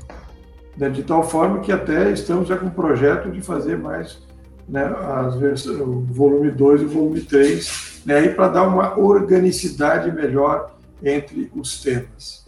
né, 0.77 0.89
de 0.89 1.03
tal 1.03 1.23
forma 1.23 1.59
que 1.59 1.71
até 1.71 2.11
estamos 2.11 2.47
já 2.47 2.57
com 2.57 2.67
um 2.67 2.71
projeto 2.71 3.31
de 3.31 3.41
fazer 3.41 3.77
mais 3.77 4.19
né, 4.67 4.83
as 4.83 5.35
versões, 5.35 5.79
o 5.79 6.01
volume 6.01 6.51
2 6.51 6.81
e 6.81 6.85
o 6.85 6.89
volume 6.89 7.21
3, 7.21 8.01
né, 8.05 8.27
para 8.29 8.49
dar 8.49 8.63
uma 8.67 8.99
organicidade 8.99 10.11
melhor 10.11 10.74
entre 11.03 11.51
os 11.55 11.81
temas. 11.81 12.45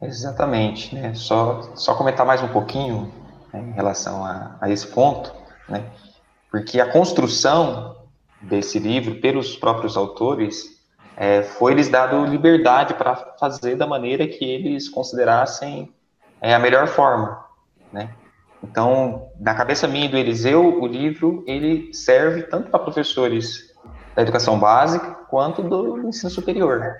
Exatamente, 0.00 0.94
né? 0.94 1.14
Só, 1.14 1.62
só 1.76 1.94
comentar 1.94 2.26
mais 2.26 2.42
um 2.42 2.48
pouquinho 2.48 3.12
né, 3.52 3.60
em 3.60 3.72
relação 3.72 4.24
a, 4.24 4.56
a 4.60 4.68
esse 4.68 4.86
ponto, 4.86 5.32
né? 5.68 5.84
Porque 6.50 6.80
a 6.80 6.90
construção 6.90 7.96
desse 8.40 8.78
livro 8.78 9.20
pelos 9.20 9.56
próprios 9.56 9.96
autores 9.96 10.82
é, 11.16 11.42
foi 11.42 11.74
lhes 11.74 11.88
dado 11.88 12.24
liberdade 12.26 12.94
para 12.94 13.14
fazer 13.38 13.76
da 13.76 13.86
maneira 13.86 14.26
que 14.26 14.44
eles 14.44 14.88
considerassem 14.88 15.92
é 16.40 16.52
a 16.52 16.58
melhor 16.58 16.88
forma, 16.88 17.44
né? 17.92 18.10
Então, 18.62 19.28
na 19.40 19.54
cabeça 19.54 19.88
minha 19.88 20.06
e 20.06 20.08
do 20.08 20.16
Eliseu, 20.16 20.80
o 20.80 20.86
livro 20.86 21.44
ele 21.46 21.92
serve 21.92 22.42
tanto 22.42 22.70
para 22.70 22.78
professores 22.80 23.71
da 24.14 24.22
educação 24.22 24.58
básica 24.58 25.16
quanto 25.28 25.62
do 25.62 26.08
ensino 26.08 26.30
superior, 26.30 26.96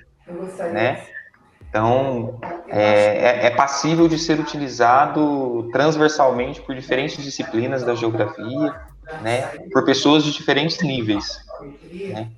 né? 0.73 1.07
Então, 1.73 2.39
é, 2.69 2.83
é, 2.83 3.47
é, 3.47 3.51
passível 3.51 4.07
de 4.07 4.19
ser 4.19 4.39
utilizado 4.39 5.71
transversalmente 5.73 6.61
por 6.61 6.75
diferentes 6.75 7.25
disciplinas 7.25 7.83
da 7.83 7.95
geografia, 7.95 8.75
né, 9.23 9.41
por 9.73 9.83
pessoas 9.83 10.23
de 10.23 10.33
diferentes 10.33 10.83
níveis. 10.83 11.39
Né. 11.91 12.29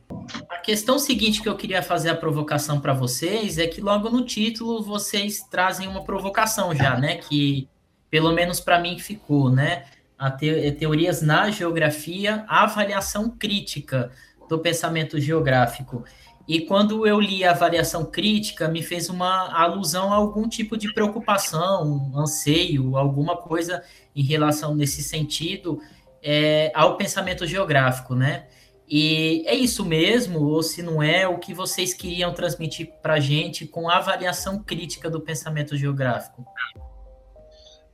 A 0.49 0.59
questão 0.59 1.01
seguinte 1.01 1.43
que 1.43 1.49
eu 1.49 1.57
queria 1.57 1.83
fazer 1.83 2.11
a 2.11 2.15
provocação 2.15 2.79
para 2.79 2.93
vocês 2.93 3.59
é 3.59 3.67
que 3.67 3.81
logo 3.81 4.09
no 4.09 4.25
título 4.25 4.85
vocês 4.85 5.41
trazem 5.51 5.89
uma 5.89 6.05
provocação 6.05 6.73
já, 6.73 6.97
né, 6.97 7.17
que 7.17 7.69
pelo 8.09 8.33
menos 8.33 8.61
para 8.61 8.79
mim 8.79 9.01
ficou, 9.01 9.51
né, 9.51 9.83
a 10.17 10.31
te 10.31 10.71
teorias 10.79 11.23
na 11.23 11.51
geografia, 11.51 12.45
avaliação 12.47 13.29
crítica 13.31 14.13
do 14.49 14.59
pensamento 14.59 15.21
geográfico. 15.21 16.05
E 16.47 16.61
quando 16.61 17.07
eu 17.07 17.19
li 17.19 17.43
a 17.43 17.53
avaliação 17.53 18.05
crítica, 18.05 18.69
me 18.69 18.83
fez 18.83 19.09
uma 19.09 19.51
alusão 19.59 20.13
a 20.13 20.17
algum 20.17 20.47
tipo 20.47 20.77
de 20.77 20.93
preocupação, 20.93 22.13
anseio, 22.15 22.97
alguma 22.99 23.37
coisa 23.37 23.83
em 24.15 24.23
relação 24.23 24.75
nesse 24.75 25.03
sentido 25.03 25.81
é, 26.23 26.71
ao 26.75 26.97
pensamento 26.97 27.47
geográfico, 27.47 28.15
né? 28.15 28.47
E 28.87 29.43
é 29.47 29.55
isso 29.55 29.85
mesmo, 29.85 30.41
ou 30.41 30.63
se 30.63 30.83
não 30.83 31.03
é, 31.03 31.27
o 31.27 31.39
que 31.39 31.55
vocês 31.55 31.95
queriam 31.95 32.35
transmitir 32.35 32.91
para 33.03 33.15
a 33.15 33.21
gente 33.21 33.67
com 33.67 33.89
a 33.89 33.97
avaliação 33.97 34.63
crítica 34.63 35.09
do 35.09 35.23
pensamento 35.23 35.75
geográfico? 35.77 36.45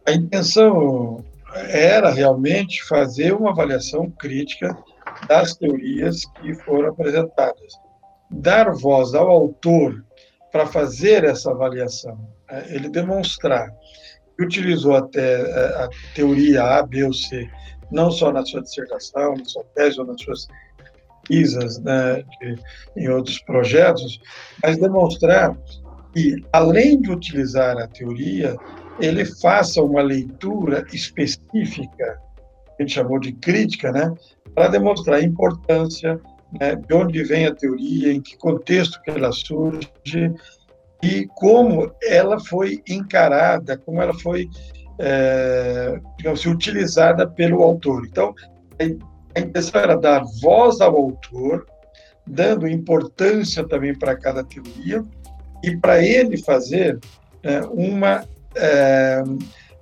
A 0.04 0.12
intenção 0.12 1.24
era 1.68 2.10
realmente 2.10 2.82
fazer 2.82 3.32
uma 3.32 3.50
avaliação 3.50 4.10
crítica 4.10 4.76
das 5.28 5.54
teorias 5.54 6.22
que 6.40 6.54
foram 6.54 6.90
apresentadas 6.90 7.72
dar 8.30 8.72
voz 8.72 9.14
ao 9.14 9.28
autor 9.28 10.04
para 10.52 10.66
fazer 10.66 11.24
essa 11.24 11.50
avaliação, 11.50 12.18
né? 12.50 12.64
ele 12.68 12.88
demonstrar 12.88 13.68
que 14.36 14.44
utilizou 14.44 14.96
até 14.96 15.40
é, 15.40 15.84
a 15.84 15.88
teoria 16.14 16.62
A, 16.62 16.82
B 16.82 17.04
ou 17.04 17.12
C, 17.12 17.48
não 17.90 18.10
só 18.10 18.32
na 18.32 18.44
sua 18.44 18.62
dissertação, 18.62 19.34
na 19.34 19.44
sua 19.44 19.64
tese 19.74 20.00
ou 20.00 20.06
nas 20.06 20.20
suas 20.22 20.46
pesquisas, 21.22 21.78
né, 21.80 22.24
em 22.96 23.08
outros 23.08 23.40
projetos, 23.42 24.20
mas 24.62 24.78
demonstrar 24.78 25.56
que, 26.12 26.36
além 26.52 27.00
de 27.00 27.10
utilizar 27.10 27.76
a 27.78 27.86
teoria, 27.88 28.56
ele 29.00 29.24
faça 29.24 29.82
uma 29.82 30.02
leitura 30.02 30.84
específica, 30.92 32.20
que 32.76 32.82
a 32.82 32.82
gente 32.82 32.94
chamou 32.94 33.18
de 33.18 33.32
crítica, 33.32 33.92
né, 33.92 34.12
para 34.60 34.68
demonstrar 34.68 35.20
a 35.20 35.22
importância 35.22 36.20
né, 36.60 36.76
de 36.76 36.94
onde 36.94 37.24
vem 37.24 37.46
a 37.46 37.54
teoria, 37.54 38.12
em 38.12 38.20
que 38.20 38.36
contexto 38.36 39.00
que 39.00 39.10
ela 39.10 39.32
surge 39.32 39.88
e 41.02 41.26
como 41.34 41.90
ela 42.02 42.38
foi 42.38 42.82
encarada, 42.86 43.78
como 43.78 44.02
ela 44.02 44.12
foi, 44.12 44.50
é, 44.98 45.98
digamos 46.18 46.40
assim, 46.40 46.50
utilizada 46.50 47.26
pelo 47.26 47.62
autor. 47.62 48.06
Então, 48.06 48.34
a 49.34 49.40
intenção 49.40 49.80
era 49.80 49.96
dar 49.96 50.22
voz 50.42 50.82
ao 50.82 50.94
autor, 50.94 51.64
dando 52.26 52.68
importância 52.68 53.66
também 53.66 53.98
para 53.98 54.14
cada 54.14 54.44
teoria 54.44 55.02
e 55.64 55.74
para 55.74 56.04
ele 56.04 56.36
fazer 56.36 56.98
é, 57.42 57.62
uma 57.62 58.26
é, 58.54 59.22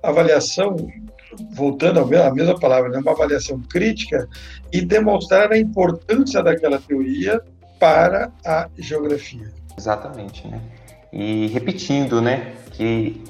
avaliação 0.01 0.77
voltando 1.51 1.99
à 1.99 2.31
mesma 2.33 2.59
palavra, 2.59 2.89
né, 2.89 2.99
uma 2.99 3.11
avaliação 3.11 3.59
crítica 3.69 4.27
e 4.71 4.81
demonstrar 4.81 5.51
a 5.51 5.57
importância 5.57 6.41
daquela 6.41 6.79
teoria 6.79 7.41
para 7.79 8.31
a 8.45 8.69
geografia. 8.77 9.51
Exatamente, 9.77 10.47
né? 10.47 10.61
E 11.11 11.47
repetindo, 11.47 12.21
né, 12.21 12.53
que 12.71 13.23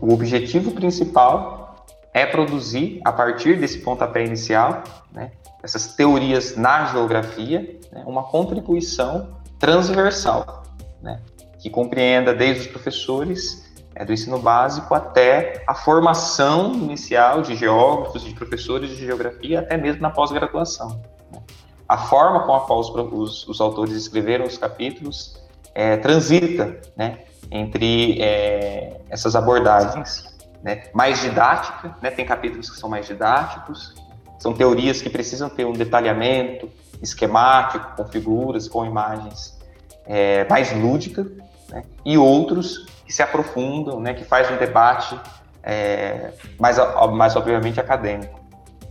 o 0.00 0.12
objetivo 0.12 0.72
principal 0.72 1.86
é 2.12 2.24
produzir, 2.24 3.00
a 3.04 3.12
partir 3.12 3.58
desse 3.58 3.78
pontapé 3.78 4.24
inicial, 4.24 4.84
né, 5.12 5.32
essas 5.62 5.94
teorias 5.94 6.56
na 6.56 6.86
geografia, 6.86 7.78
né, 7.90 8.04
uma 8.06 8.22
contribuição 8.24 9.36
transversal, 9.58 10.62
né, 11.02 11.20
que 11.58 11.70
compreenda 11.70 12.34
desde 12.34 12.62
os 12.62 12.66
professores 12.68 13.63
é, 13.94 14.04
do 14.04 14.12
ensino 14.12 14.38
básico 14.38 14.94
até 14.94 15.62
a 15.66 15.74
formação 15.74 16.74
inicial 16.74 17.42
de 17.42 17.54
geógrafos, 17.54 18.22
de 18.22 18.34
professores 18.34 18.90
de 18.90 19.06
geografia, 19.06 19.60
até 19.60 19.76
mesmo 19.76 20.02
na 20.02 20.10
pós-graduação. 20.10 21.00
Né? 21.32 21.40
A 21.88 21.98
forma 21.98 22.40
com 22.40 22.54
a 22.54 22.60
qual 22.60 22.80
os, 22.80 22.88
os, 22.90 23.48
os 23.48 23.60
autores 23.60 23.94
escreveram 23.94 24.44
os 24.44 24.58
capítulos 24.58 25.40
é, 25.74 25.96
transita 25.96 26.80
né, 26.96 27.20
entre 27.50 28.20
é, 28.20 29.00
essas 29.08 29.36
abordagens. 29.36 30.34
Né? 30.62 30.84
Mais 30.94 31.20
didática, 31.20 31.96
né? 32.00 32.10
tem 32.10 32.24
capítulos 32.24 32.70
que 32.70 32.78
são 32.78 32.88
mais 32.88 33.06
didáticos, 33.06 33.94
são 34.38 34.52
teorias 34.52 35.00
que 35.00 35.10
precisam 35.10 35.48
ter 35.48 35.64
um 35.64 35.72
detalhamento 35.72 36.68
esquemático, 37.02 37.96
com 37.96 38.06
figuras, 38.06 38.66
com 38.66 38.84
imagens 38.84 39.58
é, 40.06 40.46
mais 40.48 40.72
lúdica, 40.72 41.26
né? 41.74 41.82
e 42.04 42.16
outros 42.16 42.86
que 43.04 43.12
se 43.12 43.22
aprofundam, 43.22 44.00
né, 44.00 44.14
que 44.14 44.24
faz 44.24 44.50
um 44.50 44.56
debate 44.56 45.18
é, 45.62 46.32
mais, 46.58 46.78
mais 47.12 47.34
obviamente 47.34 47.80
acadêmico. 47.80 48.40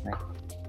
Né? 0.03 0.11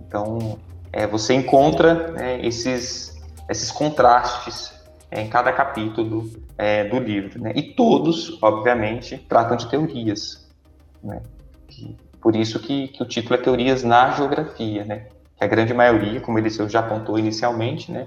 Então, 0.06 0.58
é, 0.92 1.06
você 1.06 1.34
encontra 1.34 2.12
né, 2.12 2.40
esses, 2.46 3.20
esses 3.50 3.70
contrastes 3.72 4.72
é, 5.10 5.20
em 5.20 5.28
cada 5.28 5.52
capítulo 5.52 6.30
é, 6.56 6.84
do 6.84 6.98
livro. 7.00 7.42
Né? 7.42 7.52
E 7.56 7.62
todos, 7.74 8.38
obviamente, 8.40 9.18
tratam 9.18 9.56
de 9.56 9.68
teorias. 9.68 10.48
Né? 11.02 11.20
por 12.22 12.34
isso 12.34 12.58
que, 12.58 12.88
que, 12.88 13.02
o 13.02 13.06
título 13.06 13.34
é 13.34 13.42
Teorias 13.42 13.82
na 13.82 14.10
Geografia. 14.12 14.84
Né? 14.84 15.06
Que 15.36 15.44
a 15.44 15.46
grande 15.46 15.74
maioria, 15.74 16.20
como 16.20 16.38
ele 16.38 16.48
já 16.48 16.80
apontou 16.80 17.18
inicialmente, 17.18 17.90
né, 17.90 18.06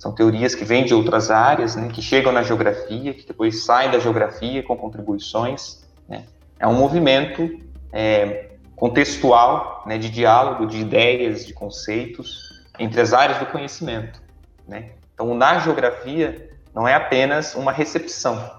são 0.00 0.12
teorias 0.12 0.54
que 0.54 0.64
vêm 0.64 0.86
de 0.86 0.94
outras 0.94 1.30
áreas, 1.30 1.76
né, 1.76 1.90
que 1.92 2.00
chegam 2.00 2.32
na 2.32 2.42
geografia, 2.42 3.12
que 3.12 3.26
depois 3.26 3.64
saem 3.64 3.90
da 3.90 3.98
geografia 3.98 4.62
com 4.62 4.74
contribuições. 4.74 5.86
Né. 6.08 6.24
É 6.58 6.66
um 6.66 6.72
movimento 6.72 7.60
é, 7.92 8.52
contextual, 8.74 9.82
né, 9.84 9.98
de 9.98 10.08
diálogo, 10.08 10.66
de 10.66 10.78
ideias, 10.78 11.46
de 11.46 11.52
conceitos 11.52 12.64
entre 12.78 12.98
as 12.98 13.12
áreas 13.12 13.40
do 13.40 13.46
conhecimento. 13.46 14.22
Né. 14.66 14.92
Então, 15.12 15.34
na 15.34 15.58
geografia, 15.58 16.50
não 16.74 16.88
é 16.88 16.94
apenas 16.94 17.54
uma 17.54 17.70
recepção, 17.70 18.54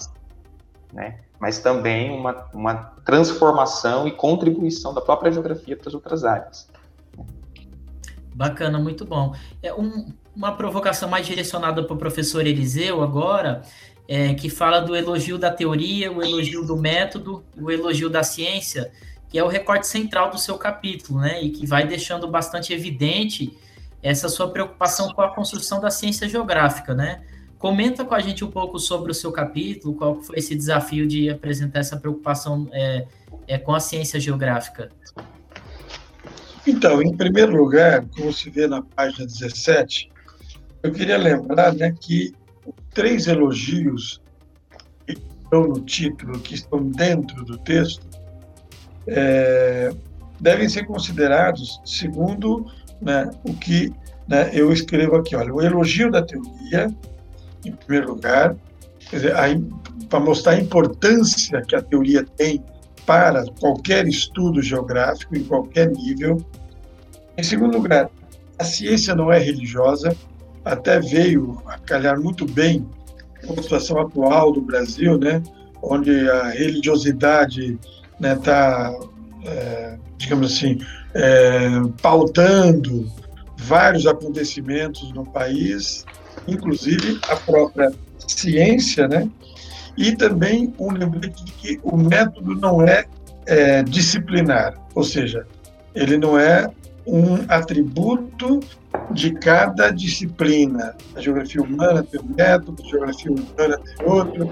né, 0.94 1.22
mas 1.40 1.58
também 1.58 2.12
uma, 2.12 2.46
uma 2.54 2.76
transformação 3.04 4.08
e 4.08 4.12
contribuição 4.12 4.94
da 4.94 5.02
própria 5.02 5.32
geografia 5.32 5.76
para 5.76 5.90
as 5.90 5.96
outras 5.96 6.24
áreas. 6.24 6.70
Bacana, 8.34 8.80
muito 8.80 9.06
bom. 9.06 9.36
É 9.62 9.74
um, 9.74 10.14
uma 10.36 10.56
provocação 10.56 11.10
mais 11.10 11.26
direcionada 11.26 11.84
para 11.84 11.94
o 11.94 11.98
professor 11.98 12.46
Eliseu 12.46 13.02
agora, 13.02 13.62
é, 14.08 14.34
que 14.34 14.50
fala 14.50 14.80
do 14.80 14.96
elogio 14.96 15.38
da 15.38 15.52
teoria, 15.52 16.12
o 16.12 16.22
elogio 16.24 16.66
do 16.66 16.78
método, 16.78 17.44
o 17.58 17.70
elogio 17.70 18.10
da 18.10 18.24
ciência, 18.24 18.92
que 19.30 19.38
é 19.38 19.44
o 19.44 19.48
recorte 19.48 19.88
central 19.88 20.30
do 20.30 20.38
seu 20.38 20.58
capítulo, 20.58 21.20
né? 21.20 21.42
E 21.42 21.50
que 21.50 21.66
vai 21.66 21.88
deixando 21.88 22.28
bastante 22.28 22.74
evidente 22.74 23.58
essa 24.04 24.28
sua 24.28 24.50
preocupação 24.50 25.14
com 25.14 25.22
a 25.22 25.34
construção 25.34 25.80
da 25.80 25.90
ciência 25.90 26.28
geográfica, 26.28 26.94
né? 26.94 27.22
Comenta 27.58 28.04
com 28.04 28.16
a 28.16 28.20
gente 28.20 28.44
um 28.44 28.50
pouco 28.50 28.80
sobre 28.80 29.12
o 29.12 29.14
seu 29.14 29.32
capítulo, 29.32 29.94
qual 29.94 30.22
foi 30.22 30.40
esse 30.40 30.56
desafio 30.56 31.08
de 31.08 31.30
apresentar 31.30 31.80
essa 31.80 31.96
preocupação 31.96 32.68
é, 32.72 33.06
é, 33.48 33.58
com 33.58 33.74
a 33.74 33.80
ciência 33.80 34.20
geográfica. 34.20 34.90
Então, 36.66 37.02
em 37.02 37.16
primeiro 37.16 37.56
lugar, 37.56 38.06
como 38.16 38.32
se 38.32 38.50
vê 38.50 38.68
na 38.68 38.82
página 38.82 39.26
17, 39.26 40.10
eu 40.84 40.92
queria 40.92 41.18
lembrar 41.18 41.74
né, 41.74 41.94
que 42.00 42.34
três 42.94 43.28
elogios 43.28 44.22
que 45.06 45.14
estão 45.14 45.68
no 45.68 45.82
título, 45.82 46.40
que 46.40 46.54
estão 46.54 46.84
dentro 46.84 47.44
do 47.46 47.58
texto, 47.58 48.08
é, 49.08 49.92
devem 50.40 50.70
ser 50.70 50.86
considerados 50.86 51.82
segundo 51.84 52.66
né, 53.02 53.30
o 53.44 53.54
que 53.54 53.92
né, 54.28 54.50
eu 54.54 54.72
escrevo 54.72 55.16
aqui. 55.16 55.36
Olha, 55.36 55.54
o 55.54 55.62
elogio 55.62 56.12
da 56.12 56.22
teoria, 56.22 56.94
em 57.66 57.72
primeiro 57.72 58.14
lugar, 58.14 58.56
para 60.10 60.20
mostrar 60.20 60.54
a 60.54 60.60
importância 60.60 61.62
que 61.62 61.76
a 61.76 61.82
teoria 61.82 62.24
tem 62.24 62.64
para 63.06 63.46
qualquer 63.60 64.08
estudo 64.08 64.62
geográfico, 64.62 65.36
em 65.36 65.44
qualquer 65.44 65.90
nível. 65.90 66.44
Em 67.38 67.44
segundo 67.44 67.78
lugar, 67.78 68.10
a 68.58 68.64
ciência 68.64 69.16
não 69.16 69.32
é 69.32 69.40
religiosa, 69.40 70.16
até 70.64 71.00
veio 71.00 71.62
a 71.66 71.78
calhar 71.80 72.20
muito 72.20 72.46
bem 72.46 72.88
com 73.46 73.60
a 73.60 73.64
situação 73.64 74.00
atual 74.00 74.52
do 74.52 74.62
Brasil, 74.62 75.18
né, 75.18 75.42
onde 75.82 76.30
a 76.30 76.50
religiosidade 76.50 77.80
está, 77.82 78.20
né, 78.20 78.36
tá, 78.36 79.00
é, 79.46 79.98
digamos 80.18 80.54
assim, 80.54 80.78
é, 81.16 81.70
pautando 82.02 83.12
vários 83.58 84.06
acontecimentos 84.06 85.12
no 85.14 85.26
país, 85.26 86.06
inclusive 86.48 87.20
a 87.28 87.36
própria 87.36 87.92
ciência, 88.28 89.08
né? 89.08 89.30
E 89.98 90.16
também 90.16 90.74
um 90.80 90.92
lembrete 90.92 91.44
de 91.44 91.52
que 91.52 91.80
o 91.84 91.98
método 91.98 92.56
não 92.56 92.82
é, 92.82 93.06
é 93.46 93.84
disciplinar, 93.84 94.74
ou 94.96 95.04
seja, 95.04 95.46
ele 95.94 96.18
não 96.18 96.38
é 96.38 96.70
um 97.06 97.44
atributo 97.48 98.60
de 99.12 99.32
cada 99.34 99.90
disciplina. 99.90 100.96
A 101.16 101.20
geografia 101.20 101.62
humana 101.62 102.04
tem 102.04 102.20
um 102.20 102.36
método, 102.36 102.82
a 102.84 102.88
geografia 102.88 103.32
humana 103.32 103.80
tem 103.80 104.06
outro, 104.06 104.50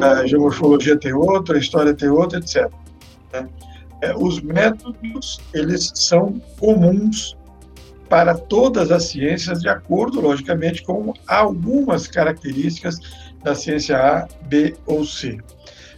a 0.00 0.26
geomorfologia 0.26 0.98
tem 0.98 1.12
outro, 1.12 1.56
a 1.56 1.58
história 1.58 1.94
tem 1.94 2.08
outro, 2.08 2.38
etc. 2.38 2.70
Né? 3.32 3.48
É, 4.02 4.14
os 4.14 4.40
métodos 4.40 5.40
eles 5.52 5.92
são 5.94 6.40
comuns 6.58 7.36
para 8.08 8.34
todas 8.34 8.90
as 8.90 9.04
ciências, 9.04 9.60
de 9.60 9.68
acordo, 9.68 10.20
logicamente, 10.20 10.82
com 10.82 11.14
algumas 11.28 12.08
características 12.08 12.98
da 13.42 13.54
ciência 13.54 13.96
A, 13.96 14.28
B 14.42 14.76
ou 14.86 15.04
C. 15.04 15.38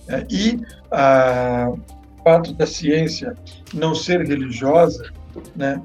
É, 0.09 0.25
e 0.31 0.61
a, 0.91 1.69
o 1.71 2.23
fato 2.23 2.53
da 2.53 2.67
ciência 2.67 3.37
não 3.73 3.95
ser 3.95 4.27
religiosa, 4.27 5.11
né, 5.57 5.81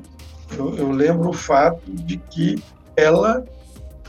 eu, 0.58 0.76
eu 0.78 0.92
lembro 0.92 1.30
o 1.30 1.34
fato 1.34 1.82
de 1.92 2.18
que 2.18 2.62
ela 2.96 3.46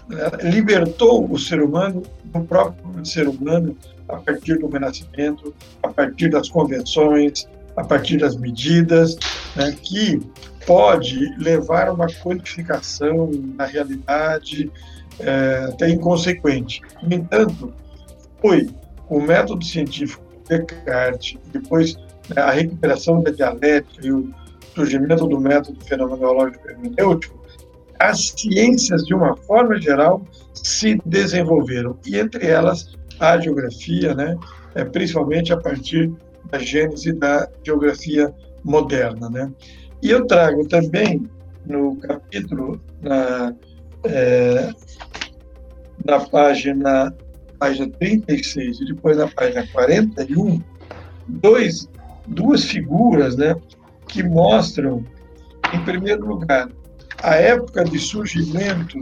né, 0.08 0.30
libertou 0.42 1.30
o 1.30 1.38
ser 1.38 1.62
humano 1.62 2.02
do 2.24 2.40
próprio 2.40 3.04
ser 3.04 3.28
humano 3.28 3.76
a 4.08 4.16
partir 4.16 4.58
do 4.58 4.68
renascimento, 4.68 5.54
a 5.82 5.88
partir 5.88 6.30
das 6.30 6.48
convenções, 6.48 7.48
a 7.76 7.84
partir 7.84 8.16
das 8.16 8.36
medidas, 8.36 9.16
né, 9.54 9.76
que 9.82 10.20
pode 10.66 11.34
levar 11.38 11.88
a 11.88 11.92
uma 11.92 12.06
quantificação 12.06 13.30
na 13.56 13.64
realidade 13.64 14.70
é, 15.20 15.68
até 15.68 15.88
inconsequente. 15.90 16.80
No 17.02 17.14
entanto, 17.14 17.72
foi 18.40 18.68
o 19.08 19.20
método 19.20 19.64
científico 19.64 20.22
Descartes, 20.48 21.38
depois 21.52 21.96
né, 22.34 22.40
a 22.40 22.50
recuperação 22.50 23.22
da 23.22 23.30
dialética 23.30 24.06
e 24.06 24.12
o 24.12 24.32
surgimento 24.74 25.26
do 25.26 25.40
método 25.40 25.78
fenomenológico 25.84 26.68
hermenêutico, 26.68 27.38
as 27.98 28.28
ciências, 28.36 29.04
de 29.04 29.14
uma 29.14 29.36
forma 29.36 29.80
geral, 29.80 30.22
se 30.54 31.00
desenvolveram, 31.04 31.98
e 32.06 32.16
entre 32.16 32.46
elas 32.46 32.96
a 33.18 33.38
geografia, 33.38 34.14
né, 34.14 34.38
é, 34.74 34.84
principalmente 34.84 35.52
a 35.52 35.56
partir 35.56 36.12
da 36.50 36.58
gênese 36.58 37.12
da 37.12 37.48
geografia 37.64 38.32
moderna. 38.64 39.28
Né? 39.28 39.52
E 40.00 40.10
eu 40.10 40.26
trago 40.26 40.66
também 40.68 41.28
no 41.66 41.96
capítulo, 41.96 42.80
na, 43.02 43.54
é, 44.04 44.70
na 46.04 46.20
página, 46.20 47.14
página 47.58 47.88
36 47.98 48.80
e 48.80 48.84
depois 48.86 49.16
na 49.16 49.28
página 49.28 49.66
41, 49.72 50.60
dois, 51.26 51.88
duas 52.26 52.64
figuras 52.64 53.36
né, 53.36 53.54
que 54.08 54.22
mostram, 54.22 55.04
em 55.72 55.84
primeiro 55.84 56.26
lugar, 56.26 56.68
a 57.22 57.34
época 57.34 57.84
de 57.84 57.98
surgimento 57.98 58.98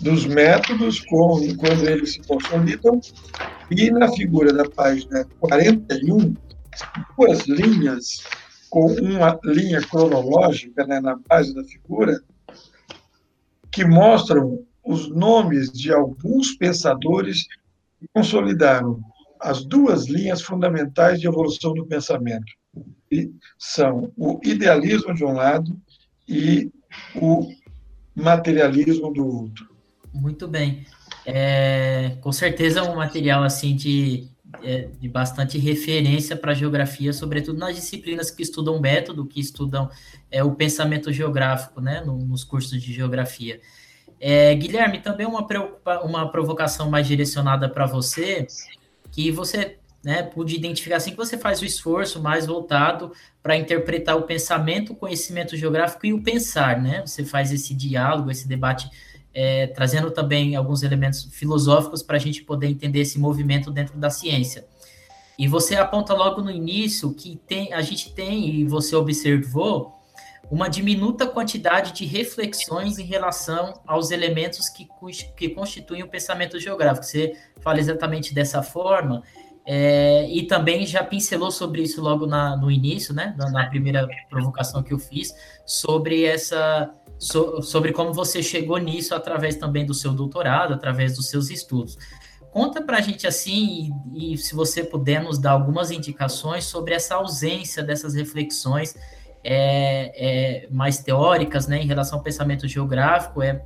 dos 0.00 0.26
métodos, 0.26 1.00
com, 1.00 1.40
quando 1.56 1.88
eles 1.88 2.12
se 2.12 2.20
consolidam, 2.20 3.00
e 3.70 3.90
na 3.90 4.08
figura 4.12 4.52
da 4.52 4.64
página 4.64 5.26
41, 5.40 6.34
duas 7.16 7.46
linhas 7.46 8.22
com 8.70 8.86
uma 8.86 9.38
linha 9.44 9.80
cronológica 9.80 10.86
né, 10.86 11.00
na 11.00 11.18
base 11.28 11.54
da 11.54 11.64
figura, 11.64 12.20
que 13.78 13.84
mostram 13.84 14.66
os 14.84 15.08
nomes 15.08 15.70
de 15.70 15.92
alguns 15.92 16.50
pensadores 16.56 17.46
que 18.00 18.08
consolidaram 18.12 19.00
as 19.40 19.64
duas 19.64 20.08
linhas 20.08 20.42
fundamentais 20.42 21.20
de 21.20 21.28
evolução 21.28 21.72
do 21.74 21.86
pensamento. 21.86 22.52
E 23.08 23.30
são 23.56 24.12
o 24.16 24.40
idealismo 24.42 25.14
de 25.14 25.24
um 25.24 25.32
lado 25.32 25.80
e 26.28 26.72
o 27.14 27.48
materialismo 28.16 29.12
do 29.12 29.24
outro. 29.24 29.68
Muito 30.12 30.48
bem. 30.48 30.84
É, 31.24 32.16
com 32.20 32.32
certeza 32.32 32.82
um 32.82 32.96
material 32.96 33.44
assim 33.44 33.76
de 33.76 34.28
de 34.98 35.08
bastante 35.08 35.58
referência 35.58 36.34
para 36.34 36.52
a 36.52 36.54
geografia, 36.54 37.12
sobretudo 37.12 37.58
nas 37.58 37.74
disciplinas 37.74 38.30
que 38.30 38.42
estudam 38.42 38.80
método, 38.80 39.26
que 39.26 39.38
estudam 39.38 39.90
é, 40.30 40.42
o 40.42 40.52
pensamento 40.52 41.12
geográfico, 41.12 41.80
né, 41.80 42.00
no, 42.00 42.18
nos 42.18 42.44
cursos 42.44 42.80
de 42.82 42.92
geografia. 42.92 43.60
É, 44.20 44.54
Guilherme, 44.54 45.00
também 45.00 45.26
uma, 45.26 45.46
uma 46.02 46.32
provocação 46.32 46.90
mais 46.90 47.06
direcionada 47.06 47.68
para 47.68 47.86
você, 47.86 48.46
que 49.12 49.30
você 49.30 49.78
né, 50.02 50.22
pude 50.22 50.56
identificar 50.56 50.96
assim 50.96 51.10
que 51.10 51.16
você 51.16 51.36
faz 51.36 51.60
o 51.60 51.64
esforço 51.64 52.20
mais 52.20 52.46
voltado 52.46 53.12
para 53.42 53.56
interpretar 53.56 54.16
o 54.16 54.22
pensamento, 54.22 54.92
o 54.92 54.96
conhecimento 54.96 55.56
geográfico 55.56 56.06
e 56.06 56.12
o 56.12 56.22
pensar, 56.22 56.80
né? 56.80 57.02
Você 57.04 57.24
faz 57.24 57.52
esse 57.52 57.74
diálogo, 57.74 58.30
esse 58.30 58.46
debate 58.46 58.88
é, 59.40 59.68
trazendo 59.68 60.10
também 60.10 60.56
alguns 60.56 60.82
elementos 60.82 61.28
filosóficos 61.30 62.02
para 62.02 62.16
a 62.16 62.18
gente 62.18 62.42
poder 62.42 62.66
entender 62.66 63.02
esse 63.02 63.20
movimento 63.20 63.70
dentro 63.70 63.96
da 63.96 64.10
ciência. 64.10 64.66
E 65.38 65.46
você 65.46 65.76
aponta 65.76 66.12
logo 66.12 66.42
no 66.42 66.50
início 66.50 67.14
que 67.14 67.40
tem, 67.46 67.72
a 67.72 67.80
gente 67.80 68.12
tem, 68.12 68.48
e 68.48 68.64
você 68.64 68.96
observou, 68.96 69.94
uma 70.50 70.66
diminuta 70.66 71.24
quantidade 71.24 71.92
de 71.92 72.04
reflexões 72.04 72.98
em 72.98 73.04
relação 73.04 73.80
aos 73.86 74.10
elementos 74.10 74.68
que, 74.68 74.88
que 75.36 75.50
constituem 75.50 76.02
o 76.02 76.08
pensamento 76.08 76.58
geográfico. 76.58 77.06
Você 77.06 77.32
fala 77.60 77.78
exatamente 77.78 78.34
dessa 78.34 78.60
forma, 78.60 79.22
é, 79.64 80.26
e 80.28 80.48
também 80.48 80.84
já 80.84 81.04
pincelou 81.04 81.52
sobre 81.52 81.82
isso 81.82 82.00
logo 82.00 82.26
na, 82.26 82.56
no 82.56 82.70
início, 82.72 83.14
né, 83.14 83.36
na, 83.38 83.50
na 83.50 83.66
primeira 83.68 84.08
provocação 84.28 84.82
que 84.82 84.92
eu 84.92 84.98
fiz, 84.98 85.32
sobre 85.64 86.24
essa 86.24 86.92
so, 87.18 87.60
sobre 87.62 87.92
como 87.92 88.12
você 88.12 88.42
chegou 88.42 88.78
nisso 88.78 89.14
através 89.14 89.56
também 89.56 89.84
do 89.84 89.94
seu 89.94 90.12
doutorado, 90.12 90.72
através 90.72 91.16
dos 91.16 91.28
seus 91.28 91.50
estudos. 91.50 91.98
Conta 92.50 92.80
para 92.80 92.98
a 92.98 93.00
gente 93.00 93.26
assim, 93.26 93.92
e, 94.12 94.34
e, 94.34 94.38
se 94.38 94.54
você 94.54 94.82
puder 94.82 95.22
nos 95.22 95.38
dar 95.38 95.52
algumas 95.52 95.90
indicações 95.90 96.64
sobre 96.64 96.94
essa 96.94 97.16
ausência 97.16 97.82
dessas 97.82 98.14
reflexões 98.14 98.94
é, 99.44 100.64
é, 100.64 100.68
mais 100.70 100.98
teóricas 100.98 101.66
né, 101.66 101.82
em 101.82 101.86
relação 101.86 102.18
ao 102.18 102.24
pensamento 102.24 102.66
geográfico, 102.66 103.42
é, 103.42 103.62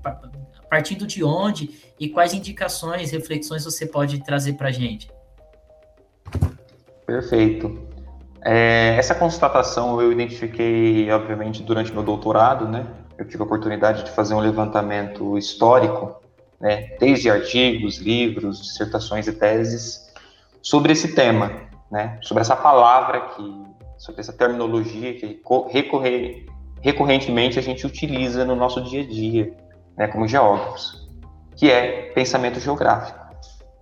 partindo 0.69 1.07
de 1.07 1.23
onde 1.23 1.71
e 1.99 2.09
quais 2.09 2.35
indicações, 2.35 3.11
reflexões 3.11 3.65
você 3.65 3.87
pode 3.87 4.23
trazer 4.25 4.55
para 4.55 4.69
a 4.69 4.73
gente? 4.73 5.11
Perfeito. 7.07 7.87
É, 8.45 8.97
essa 8.99 9.15
constatação 9.15 10.01
eu 10.01 10.11
identifiquei, 10.11 11.11
obviamente, 11.11 11.62
durante 11.62 11.93
meu 11.93 12.03
doutorado, 12.03 12.67
né? 12.67 12.87
Eu 13.22 13.28
tive 13.28 13.42
a 13.42 13.46
oportunidade 13.46 14.04
de 14.04 14.11
fazer 14.11 14.35
um 14.35 14.40
levantamento 14.40 15.38
histórico, 15.38 16.20
né, 16.61 16.96
desde 16.98 17.30
artigos, 17.30 17.98
livros, 17.98 18.61
dissertações 18.61 19.26
e 19.26 19.32
teses 19.32 20.12
sobre 20.61 20.92
esse 20.92 21.14
tema, 21.14 21.52
né, 21.90 22.18
sobre 22.22 22.40
essa 22.40 22.56
palavra 22.56 23.20
que, 23.28 23.62
sobre 23.96 24.20
essa 24.20 24.32
terminologia 24.32 25.14
que 25.14 25.40
recorre, 25.70 26.46
recorrentemente 26.80 27.58
a 27.58 27.62
gente 27.62 27.87
utiliza 27.87 28.44
no 28.44 28.56
nosso 28.56 28.80
dia 28.82 29.02
a 29.02 29.06
dia, 29.06 29.56
né, 29.96 30.08
como 30.08 30.26
geógrafos, 30.26 31.08
que 31.56 31.70
é 31.70 32.12
pensamento 32.12 32.58
geográfico, 32.58 33.18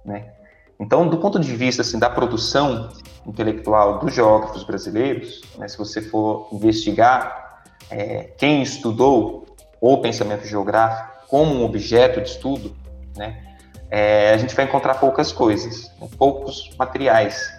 né. 0.04 0.32
Então, 0.78 1.08
do 1.08 1.18
ponto 1.18 1.38
de 1.38 1.54
vista 1.54 1.82
assim, 1.82 1.98
da 1.98 2.08
produção 2.08 2.88
intelectual 3.26 3.98
dos 3.98 4.14
geógrafos 4.14 4.64
brasileiros, 4.64 5.42
né, 5.58 5.68
se 5.68 5.76
você 5.76 6.00
for 6.00 6.48
investigar 6.52 7.49
é, 7.90 8.30
quem 8.36 8.62
estudou 8.62 9.46
o 9.80 9.98
pensamento 9.98 10.46
geográfico 10.46 11.26
como 11.28 11.54
um 11.54 11.64
objeto 11.64 12.20
de 12.20 12.28
estudo, 12.28 12.74
né, 13.16 13.50
é, 13.90 14.32
a 14.32 14.36
gente 14.36 14.54
vai 14.54 14.64
encontrar 14.64 14.94
poucas 14.94 15.32
coisas, 15.32 15.90
né, 16.00 16.08
poucos 16.18 16.70
materiais 16.78 17.52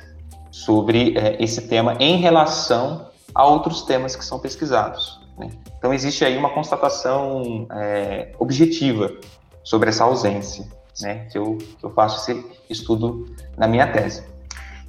sobre 0.51 1.17
é, 1.17 1.41
esse 1.41 1.67
tema 1.67 1.95
em 1.99 2.17
relação 2.17 3.09
a 3.33 3.45
outros 3.45 3.83
temas 3.83 4.15
que 4.15 4.23
são 4.23 4.39
pesquisados. 4.39 5.21
Né? 5.37 5.49
Então, 5.77 5.93
existe 5.93 6.23
aí 6.25 6.37
uma 6.37 6.49
constatação 6.49 7.65
é, 7.71 8.31
objetiva 8.37 9.11
sobre 9.63 9.89
essa 9.89 10.03
ausência, 10.03 10.65
né, 11.01 11.27
que, 11.31 11.37
eu, 11.37 11.57
que 11.57 11.83
eu 11.83 11.93
faço 11.93 12.31
esse 12.31 12.45
estudo 12.69 13.33
na 13.57 13.67
minha 13.67 13.87
tese. 13.87 14.23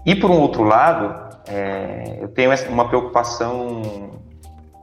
E, 0.05 0.15
por 0.17 0.31
um 0.31 0.41
outro 0.41 0.65
lado, 0.65 1.37
é, 1.47 2.19
eu 2.21 2.29
tenho 2.29 2.51
uma 2.69 2.89
preocupação 2.89 4.21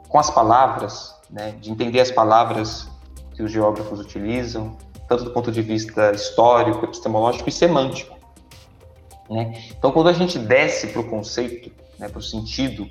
com 0.09 0.19
as 0.19 0.29
palavras, 0.29 1.15
né, 1.29 1.51
de 1.61 1.71
entender 1.71 2.01
as 2.01 2.11
palavras 2.11 2.87
que 3.35 3.43
os 3.43 3.51
geógrafos 3.51 3.99
utilizam, 3.99 4.75
tanto 5.07 5.23
do 5.23 5.31
ponto 5.31 5.51
de 5.51 5.61
vista 5.61 6.11
histórico, 6.11 6.83
epistemológico 6.83 7.47
e 7.47 7.51
semântico. 7.51 8.17
Né? 9.29 9.63
Então, 9.77 9.91
quando 9.91 10.09
a 10.09 10.13
gente 10.13 10.37
desce 10.39 10.87
para 10.87 11.01
o 11.01 11.07
conceito, 11.07 11.71
né, 11.97 12.09
para 12.09 12.19
o 12.19 12.21
sentido 12.21 12.89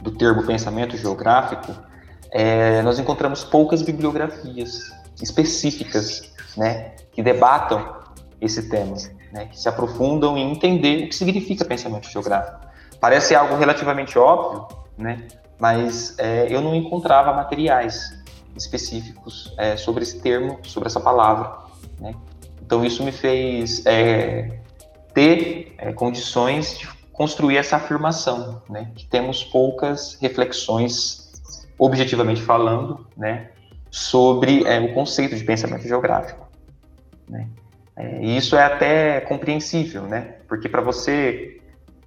do 0.00 0.10
termo 0.10 0.44
pensamento 0.44 0.96
geográfico, 0.96 1.72
é, 2.30 2.82
nós 2.82 2.98
encontramos 2.98 3.44
poucas 3.44 3.82
bibliografias 3.82 4.92
específicas 5.22 6.32
né, 6.56 6.92
que 7.12 7.22
debatam 7.22 7.96
esse 8.40 8.68
tema. 8.68 8.96
né, 9.32 9.44
que 9.46 9.60
se 9.60 9.68
aprofundam 9.68 10.38
em 10.38 10.52
entender 10.52 11.04
o 11.04 11.08
que 11.08 11.14
significa 11.14 11.62
pensamento 11.62 12.08
geográfico. 12.08 12.66
Parece 12.98 13.34
algo 13.34 13.56
relativamente 13.56 14.18
óbvio, 14.18 14.66
né, 14.98 15.26
mas 15.58 16.18
é, 16.18 16.46
eu 16.50 16.60
não 16.60 16.74
encontrava 16.74 17.32
materiais 17.32 18.18
específicos 18.56 19.54
é, 19.56 19.76
sobre 19.76 20.02
esse 20.02 20.20
termo, 20.20 20.58
sobre 20.64 20.88
essa 20.88 21.00
palavra. 21.00 21.58
Né? 22.00 22.14
Então 22.60 22.84
isso 22.84 23.02
me 23.02 23.12
fez 23.12 23.84
é, 23.86 24.60
ter 25.14 25.74
é, 25.78 25.92
condições 25.92 26.78
de 26.78 26.88
construir 27.12 27.56
essa 27.56 27.76
afirmação, 27.76 28.62
né? 28.68 28.92
que 28.94 29.06
temos 29.06 29.42
poucas 29.42 30.16
reflexões, 30.20 31.32
objetivamente 31.78 32.42
falando, 32.42 33.06
né? 33.16 33.50
sobre 33.90 34.64
é, 34.64 34.78
o 34.80 34.94
conceito 34.94 35.34
de 35.34 35.44
pensamento 35.44 35.82
geográfico. 35.82 36.48
Né? 37.28 37.48
É, 37.96 38.22
e 38.22 38.36
isso 38.36 38.54
é 38.54 38.62
até 38.62 39.20
compreensível, 39.22 40.02
né? 40.02 40.36
porque 40.46 40.68
para 40.68 40.80
você 40.80 41.57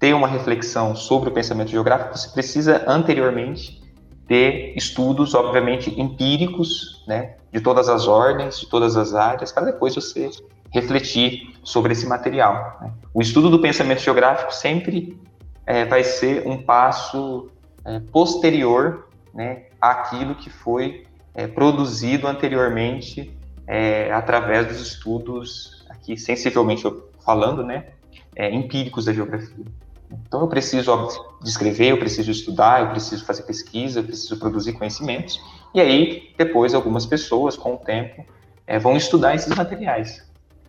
ter 0.02 0.16
uma 0.16 0.28
reflexão 0.28 0.96
sobre 0.96 1.30
o 1.30 1.32
pensamento 1.32 1.70
geográfico, 1.70 2.18
você 2.18 2.28
precisa 2.30 2.84
anteriormente 2.88 3.80
ter 4.28 4.74
estudos, 4.76 5.36
obviamente, 5.36 5.92
empíricos, 6.02 7.06
né, 7.08 7.36
de 7.52 7.62
todas 7.62 7.88
as 7.88 8.08
ordens, 8.08 8.62
de 8.62 8.68
todas 8.68 8.98
as 8.98 9.14
áreas, 9.14 9.52
para 9.52 9.66
depois 9.66 9.94
você 9.94 10.32
refletir 10.72 11.54
sobre 11.64 11.92
esse 11.92 12.08
material. 12.08 12.80
Né. 12.82 12.92
O 13.14 13.22
estudo 13.22 13.48
do 13.48 13.60
pensamento 13.60 14.02
geográfico 14.02 14.52
sempre 14.52 15.22
é, 15.68 15.86
vai 15.86 16.04
ser 16.04 16.48
um 16.48 16.64
passo 16.64 17.52
é, 17.86 18.00
posterior 18.00 19.08
né, 19.32 19.66
àquilo 19.80 20.34
que 20.34 20.50
foi 20.50 21.06
é, 21.36 21.46
produzido 21.46 22.26
anteriormente 22.26 23.38
é, 23.68 24.12
através 24.12 24.66
dos 24.66 24.82
estudos, 24.82 25.86
aqui 25.88 26.18
sensivelmente 26.18 26.92
falando, 27.24 27.64
né, 27.64 27.90
é, 28.36 28.50
empíricos 28.50 29.06
da 29.06 29.14
geografia. 29.14 29.64
Então 30.12 30.42
eu 30.42 30.48
preciso 30.48 30.92
óbvio, 30.92 31.24
descrever, 31.42 31.92
eu 31.92 31.98
preciso 31.98 32.32
estudar, 32.32 32.82
eu 32.82 32.90
preciso 32.90 33.26
fazer 33.26 33.44
pesquisa, 33.44 34.00
eu 34.00 34.04
preciso 34.04 34.38
produzir 34.38 34.74
conhecimentos. 34.74 35.40
E 35.74 35.80
aí, 35.80 36.34
depois, 36.38 36.74
algumas 36.74 37.06
pessoas, 37.06 37.56
com 37.56 37.76
o 37.76 37.78
tempo, 37.78 38.26
é, 38.68 38.78
vão 38.78 38.96
estudar 38.96 39.36
esses 39.36 39.56
materiais, 39.56 40.24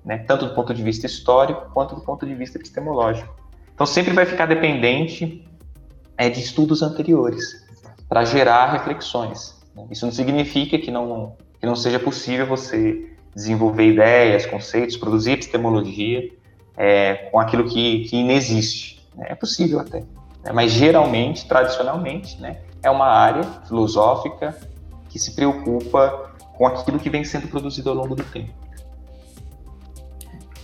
né? 0.05 0.19
tanto 0.19 0.47
do 0.47 0.55
ponto 0.55 0.73
de 0.73 0.83
vista 0.83 1.07
histórico 1.07 1.71
quanto 1.73 1.95
do 1.95 2.01
ponto 2.01 2.27
de 2.27 2.35
vista 2.35 2.59
epistemológico. 2.59 3.35
Então 3.75 3.87
sempre 3.87 4.13
vai 4.13 4.27
ficar 4.27 4.47
dependente 4.47 5.45
é, 6.17 6.29
de 6.29 6.41
estudos 6.41 6.83
anteriores 6.83 7.65
para 8.09 8.25
gerar 8.25 8.73
reflexões. 8.73 9.61
Né? 9.75 9.87
Isso 9.91 10.05
não 10.05 10.13
significa 10.13 10.79
que 10.79 10.91
não, 10.91 11.37
que 11.59 11.67
não 11.67 11.75
seja 11.75 11.99
possível 11.99 12.47
você 12.47 13.11
desenvolver 13.35 13.89
ideias, 13.93 14.47
conceitos, 14.47 14.97
produzir 14.97 15.33
epistemologia 15.33 16.31
é, 16.77 17.29
com 17.31 17.41
aquilo 17.41 17.65
que, 17.65 18.05
que 18.05 18.17
inexiste. 18.17 19.02
É 19.19 19.35
possível 19.35 19.81
até. 19.81 20.01
Né? 20.45 20.53
Mas 20.53 20.73
geralmente, 20.73 21.47
tradicionalmente, 21.47 22.41
né, 22.41 22.61
é 22.83 22.91
uma 22.91 23.07
área 23.07 23.45
filosófica 23.67 24.57
que 25.09 25.19
se 25.19 25.35
preocupa 25.35 26.33
com 26.55 26.67
aquilo 26.67 26.99
que 26.99 27.11
vem 27.11 27.25
sendo 27.25 27.49
produzido 27.49 27.91
ao 27.91 27.97
longo 27.97 28.15
do 28.15 28.25
tempo. 28.25 28.53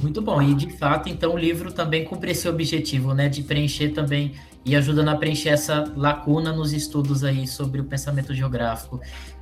Muito 0.01 0.23
bom, 0.23 0.41
e 0.41 0.55
de 0.55 0.71
fato, 0.71 1.09
então 1.09 1.35
o 1.35 1.37
livro 1.37 1.73
também 1.73 2.05
cumpre 2.05 2.31
esse 2.31 2.49
objetivo, 2.49 3.15
né, 3.15 3.29
de 3.29 3.43
preencher 3.43 3.89
também 3.89 4.33
e 4.65 4.77
ajudando 4.77 5.09
a 5.09 5.17
preencher 5.17 5.51
essa 5.51 5.91
lacuna 5.97 6.53
nos 6.53 6.73
estudos 6.73 7.25
aí 7.25 7.47
sobre 7.47 7.81
o 7.81 7.85
pensamento 7.85 8.35
geográfico. 8.35 9.01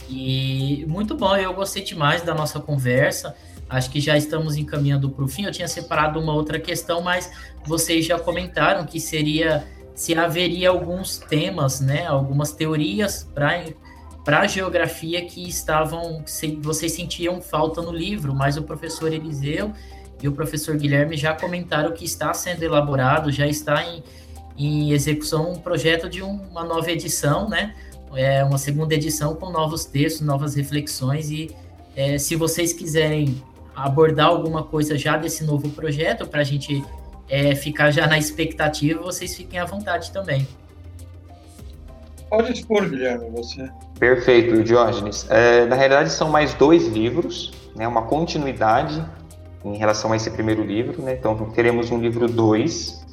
E 0.09 0.85
muito 0.89 1.17
bom, 1.17 1.37
eu 1.37 1.53
gostei 1.53 1.83
demais 1.83 2.23
da 2.23 2.35
nossa 2.35 2.61
conversa. 2.61 3.35
Acho 3.69 3.91
que 3.91 4.01
já 4.01 4.17
estamos 4.17 4.57
encaminhando 4.57 5.11
para 5.11 5.25
o 5.25 5.29
fim. 5.29 5.45
Eu 5.45 5.53
tinha 5.53 5.67
separado 5.67 6.21
uma 6.21 6.33
outra 6.33 6.61
questão, 6.61 7.01
mas 7.03 7.31
vocês 7.65 8.07
já 8.07 8.19
comentaram 8.19 8.87
que 8.87 9.01
seria 9.01 9.67
se 9.95 10.15
haveria 10.15 10.69
alguns 10.69 11.17
temas, 11.17 11.81
né, 11.81 12.07
algumas 12.07 12.53
teorias 12.53 13.27
para 13.35 13.65
para 14.23 14.41
a 14.41 14.47
geografia 14.47 15.25
que 15.25 15.49
estavam 15.49 16.25
vocês 16.61 16.93
sentiam 16.93 17.41
falta 17.41 17.81
no 17.81 17.93
livro, 17.93 18.35
mas 18.35 18.57
o 18.57 18.63
professor 18.63 19.13
Eliseu 19.13 19.73
e 20.21 20.27
o 20.27 20.33
professor 20.33 20.77
Guilherme 20.77 21.17
já 21.17 21.33
comentaram 21.33 21.93
que 21.93 22.05
está 22.05 22.35
sendo 22.35 22.63
elaborado, 22.63 23.31
já 23.31 23.47
está 23.47 23.85
em, 23.85 24.03
em 24.59 24.93
execução 24.93 25.53
um 25.53 25.59
projeto 25.59 26.09
de 26.09 26.23
uma 26.23 26.65
nova 26.65 26.91
edição, 26.91 27.49
né? 27.49 27.75
É 28.15 28.43
uma 28.45 28.59
segunda 28.59 28.95
edição 28.95 29.35
com 29.35 29.51
novos 29.51 29.85
textos, 29.85 30.23
novas 30.23 30.55
reflexões 30.55 31.31
e 31.31 31.55
é, 31.95 32.19
se 32.19 32.37
vocês 32.37 32.73
quiserem 32.73 33.43
abordar 33.75 34.29
alguma 34.29 34.63
coisa 34.63 34.97
já 34.97 35.17
desse 35.17 35.45
novo 35.45 35.69
projeto 35.71 36.27
para 36.27 36.41
a 36.41 36.45
gente 36.45 36.83
é, 37.29 37.55
ficar 37.55 37.91
já 37.91 38.07
na 38.07 38.19
expectativa, 38.19 39.03
vocês 39.03 39.35
fiquem 39.35 39.59
à 39.59 39.65
vontade 39.65 40.11
também. 40.13 40.47
Pode 42.29 42.53
expor, 42.53 42.89
Guilherme, 42.89 43.31
você. 43.31 43.71
Perfeito, 43.99 44.63
Diógenes. 44.63 45.27
É, 45.31 45.65
na 45.67 45.77
realidade, 45.77 46.11
são 46.11 46.29
mais 46.29 46.55
dois 46.55 46.89
livros, 46.89 47.53
né, 47.75 47.87
uma 47.87 48.03
continuidade 48.03 49.05
em 49.65 49.77
relação 49.77 50.13
a 50.13 50.17
esse 50.17 50.31
primeiro 50.31 50.65
livro. 50.65 51.03
Né? 51.03 51.15
Então, 51.15 51.35
teremos 51.51 51.91
um 51.91 51.99
livro 51.99 52.29
2, 52.29 53.06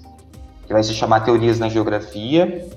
que 0.65 0.73
vai 0.73 0.84
se 0.84 0.93
chamar 0.93 1.21
Teorias 1.21 1.60
na 1.60 1.69
Geografia, 1.69 2.67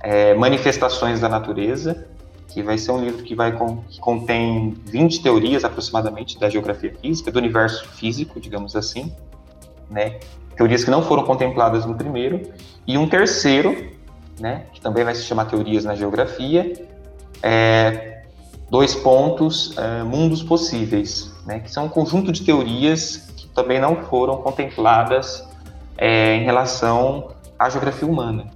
é, 0.00 0.34
Manifestações 0.34 1.20
da 1.20 1.28
Natureza, 1.28 2.06
que 2.48 2.62
vai 2.62 2.78
ser 2.78 2.92
um 2.92 3.04
livro 3.04 3.22
que, 3.24 3.34
vai 3.34 3.52
com, 3.52 3.78
que 3.88 3.98
contém 3.98 4.76
20 4.86 5.22
teorias 5.22 5.64
aproximadamente 5.64 6.38
da 6.38 6.48
geografia 6.48 6.94
física, 7.00 7.32
do 7.32 7.38
universo 7.38 7.88
físico, 7.88 8.38
digamos 8.38 8.76
assim, 8.76 9.12
né? 9.90 10.20
Teorias 10.56 10.84
que 10.84 10.90
não 10.90 11.02
foram 11.02 11.24
contempladas 11.24 11.84
no 11.84 11.94
primeiro, 11.94 12.42
e 12.86 12.96
um 12.96 13.08
terceiro, 13.08 13.90
né, 14.38 14.66
que 14.72 14.80
também 14.80 15.02
vai 15.02 15.14
se 15.14 15.22
chamar 15.22 15.46
Teorias 15.46 15.84
na 15.84 15.96
Geografia, 15.96 16.86
é, 17.42 18.22
dois 18.70 18.94
pontos, 18.94 19.76
é, 19.76 20.04
mundos 20.04 20.42
possíveis, 20.42 21.32
né, 21.44 21.58
que 21.58 21.70
são 21.70 21.86
um 21.86 21.88
conjunto 21.88 22.30
de 22.30 22.42
teorias 22.42 23.28
que 23.36 23.48
também 23.48 23.80
não 23.80 23.96
foram 24.04 24.36
contempladas 24.36 25.44
é, 25.96 26.36
em 26.36 26.44
relação 26.44 27.32
à 27.58 27.68
geografia 27.68 28.06
humana, 28.08 28.50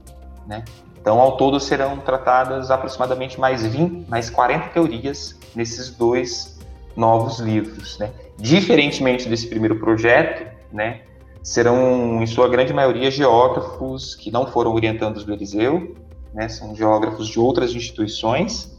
né? 0.47 0.65
Então, 1.01 1.21
ao 1.21 1.37
todo 1.37 1.59
serão 1.59 1.99
tratadas 1.99 2.71
aproximadamente 2.71 3.39
mais 3.41 3.65
20, 3.65 4.09
mais 4.09 4.29
40 4.29 4.69
teorias 4.71 5.39
nesses 5.55 5.91
dois 5.91 6.59
novos 6.97 7.39
livros, 7.39 7.99
né? 7.99 8.11
Diferentemente 8.37 9.29
desse 9.29 9.47
primeiro 9.47 9.79
projeto, 9.79 10.47
né, 10.73 11.01
serão 11.43 12.23
em 12.23 12.27
sua 12.27 12.49
grande 12.49 12.73
maioria 12.73 13.11
geógrafos 13.11 14.15
que 14.15 14.31
não 14.31 14.47
foram 14.47 14.75
orientandos 14.75 15.25
do 15.25 15.33
Eliseu, 15.33 15.97
né, 16.33 16.49
são 16.49 16.75
geógrafos 16.75 17.27
de 17.29 17.41
outras 17.41 17.73
instituições, 17.73 18.77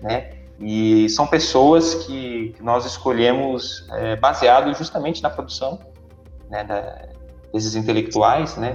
né, 0.00 0.30
e 0.60 1.08
são 1.08 1.26
pessoas 1.26 1.94
que, 2.06 2.54
que 2.56 2.62
nós 2.62 2.84
escolhemos 2.84 3.88
é, 3.92 4.14
baseado 4.16 4.72
justamente 4.74 5.22
na 5.22 5.30
produção 5.30 5.80
né, 6.48 6.62
da, 6.62 7.08
desses 7.52 7.74
intelectuais, 7.74 8.56
né, 8.56 8.72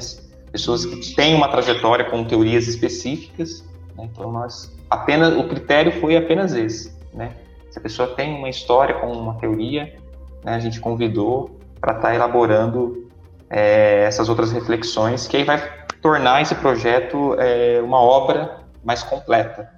pessoas 0.51 0.85
que 0.85 1.15
têm 1.15 1.35
uma 1.35 1.47
trajetória 1.47 2.05
com 2.05 2.23
teorias 2.23 2.67
específicas. 2.67 3.63
Né? 3.95 4.09
Então, 4.11 4.31
nós 4.31 4.71
apenas 4.89 5.35
o 5.35 5.47
critério 5.47 5.91
foi 5.99 6.15
apenas 6.15 6.53
esse. 6.53 6.93
Né? 7.13 7.35
Se 7.69 7.79
a 7.79 7.81
pessoa 7.81 8.07
tem 8.15 8.35
uma 8.35 8.49
história 8.49 8.95
com 8.95 9.11
uma 9.11 9.35
teoria, 9.35 9.95
né, 10.43 10.55
a 10.55 10.59
gente 10.59 10.79
convidou 10.79 11.59
para 11.79 11.93
estar 11.93 12.09
tá 12.09 12.15
elaborando 12.15 13.09
é, 13.49 14.03
essas 14.05 14.29
outras 14.29 14.51
reflexões, 14.51 15.27
que 15.27 15.37
aí 15.37 15.43
vai 15.43 15.85
tornar 16.01 16.41
esse 16.41 16.55
projeto 16.55 17.35
é, 17.39 17.81
uma 17.81 17.99
obra 17.99 18.61
mais 18.83 19.03
completa. 19.03 19.69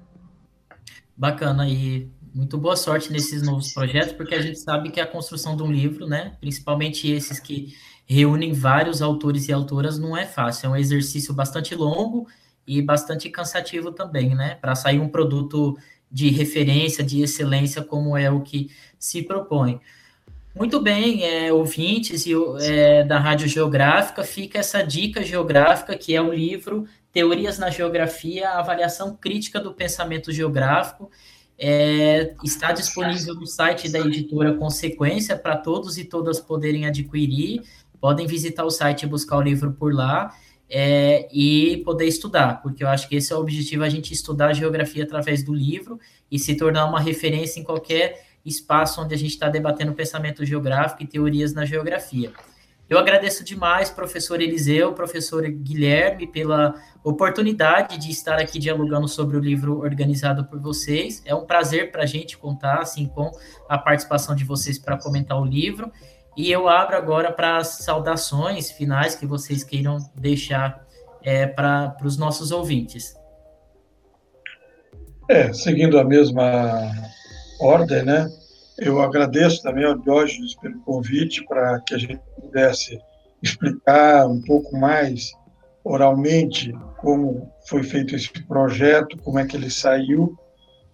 Bacana 1.15 1.67
e 1.67 2.09
muito 2.33 2.57
boa 2.57 2.75
sorte 2.75 3.12
nesses 3.12 3.41
novos 3.41 3.73
projetos, 3.73 4.13
porque 4.13 4.35
a 4.35 4.41
gente 4.41 4.59
sabe 4.59 4.91
que 4.91 5.01
a 5.01 5.07
construção 5.07 5.57
de 5.57 5.63
um 5.63 5.71
livro, 5.71 6.07
né, 6.07 6.38
principalmente 6.39 7.12
esses 7.12 7.39
que 7.39 7.73
reúnem 8.10 8.52
vários 8.52 9.02
autores 9.02 9.48
e 9.48 9.54
autoras, 9.54 10.00
não 10.00 10.17
é 10.17 10.26
fácil. 10.26 10.67
É 10.67 10.69
um 10.69 10.76
exercício 10.76 11.34
bastante 11.34 11.76
longo 11.76 12.28
e 12.65 12.82
bastante 12.82 13.30
cansativo 13.30 13.91
também, 13.91 14.34
né? 14.34 14.56
Para 14.56 14.74
sair 14.74 15.00
um 15.00 15.08
produto 15.08 15.78
de 16.12 16.30
referência, 16.30 17.04
de 17.04 17.22
excelência, 17.22 17.84
como 17.84 18.17
é 18.17 18.32
o 18.32 18.41
que 18.41 18.72
se 18.98 19.22
propõe. 19.22 19.80
Muito 20.56 20.82
bem, 20.82 21.24
é, 21.24 21.54
ouvintes 21.54 22.26
e, 22.26 22.34
é, 22.62 23.04
da 23.04 23.19
Rádio 23.19 23.48
Geográfica, 23.48 24.24
fica 24.24 24.58
essa 24.58 24.82
dica 24.82 25.24
geográfica, 25.24 25.95
que 25.95 26.15
é 26.15 26.22
o 26.22 26.34
livro 26.34 26.88
Teorias 27.13 27.60
na 27.60 27.69
Geografia, 27.69 28.50
Avaliação 28.50 29.15
Crítica 29.15 29.60
do 29.60 29.72
Pensamento 29.72 30.32
Geográfico. 30.32 31.12
É, 31.58 32.34
está 32.43 32.72
disponível 32.72 33.36
no 33.36 33.45
site 33.45 33.91
da 33.91 34.00
editora 34.00 34.54
Consequência 34.56 35.38
para 35.38 35.58
todos 35.58 35.98
e 35.98 36.06
todas 36.06 36.39
poderem 36.39 36.88
adquirir 36.88 37.62
podem 37.99 38.27
visitar 38.27 38.63
o 38.63 38.69
site 38.69 39.03
e 39.03 39.07
buscar 39.07 39.38
o 39.38 39.41
livro 39.41 39.71
por 39.73 39.93
lá 39.93 40.33
é, 40.69 41.27
e 41.31 41.77
poder 41.83 42.05
estudar, 42.05 42.62
porque 42.62 42.83
eu 42.83 42.88
acho 42.88 43.09
que 43.09 43.15
esse 43.15 43.33
é 43.33 43.35
o 43.35 43.39
objetivo, 43.39 43.83
a 43.83 43.89
gente 43.89 44.13
estudar 44.13 44.49
a 44.49 44.53
geografia 44.53 45.03
através 45.03 45.43
do 45.43 45.53
livro 45.53 45.99
e 46.31 46.38
se 46.38 46.55
tornar 46.55 46.85
uma 46.85 46.99
referência 46.99 47.59
em 47.59 47.63
qualquer 47.63 48.23
espaço 48.45 49.01
onde 49.01 49.13
a 49.13 49.17
gente 49.17 49.31
está 49.31 49.49
debatendo 49.49 49.93
pensamento 49.93 50.45
geográfico 50.45 51.03
e 51.03 51.07
teorias 51.07 51.53
na 51.53 51.65
geografia. 51.65 52.31
Eu 52.89 52.97
agradeço 52.97 53.43
demais, 53.43 53.91
professor 53.91 54.41
Eliseu, 54.41 54.93
professor 54.93 55.47
Guilherme, 55.47 56.25
pela 56.25 56.73
oportunidade 57.03 57.99
de 57.99 58.09
estar 58.09 58.39
aqui 58.39 58.57
dialogando 58.57 59.07
sobre 59.07 59.38
o 59.38 59.39
livro 59.39 59.77
organizado 59.79 60.43
por 60.45 60.59
vocês. 60.59 61.21
É 61.23 61.35
um 61.35 61.45
prazer 61.45 61.91
para 61.91 62.01
a 62.01 62.07
gente 62.07 62.35
contar 62.35 62.79
assim 62.79 63.05
com 63.05 63.31
a 63.67 63.77
participação 63.77 64.35
de 64.35 64.43
vocês 64.43 64.79
para 64.79 64.97
comentar 64.97 65.39
o 65.39 65.45
livro. 65.45 65.91
E 66.39 66.49
eu 66.54 66.69
abro 66.69 66.95
agora 66.95 67.34
para 67.34 67.62
saudações 67.65 68.71
finais 68.71 69.13
que 69.13 69.25
vocês 69.25 69.62
queiram 69.62 69.97
deixar 70.15 70.88
é, 71.21 71.45
para 71.45 71.97
os 72.02 72.17
nossos 72.17 72.49
ouvintes. 72.49 73.13
É, 75.30 75.52
seguindo 75.52 75.99
a 75.99 76.04
mesma 76.06 76.93
ordem, 77.60 78.06
né? 78.06 78.30
Eu 78.78 79.02
agradeço 79.02 79.62
também 79.62 79.84
ao 79.84 79.97
Diógenes 79.97 80.56
pelo 80.56 80.80
convite 80.80 81.43
para 81.43 81.78
que 81.82 81.93
a 81.93 81.97
gente 81.97 82.21
pudesse 82.39 82.97
explicar 83.43 84.25
um 84.25 84.41
pouco 84.41 84.78
mais 84.78 85.34
oralmente 85.84 86.71
como 86.99 87.52
foi 87.67 87.84
feito 87.84 88.15
esse 88.15 88.32
projeto, 88.45 89.17
como 89.17 89.39
é 89.39 89.45
que 89.45 89.58
ele 89.58 89.69
saiu, 89.69 90.38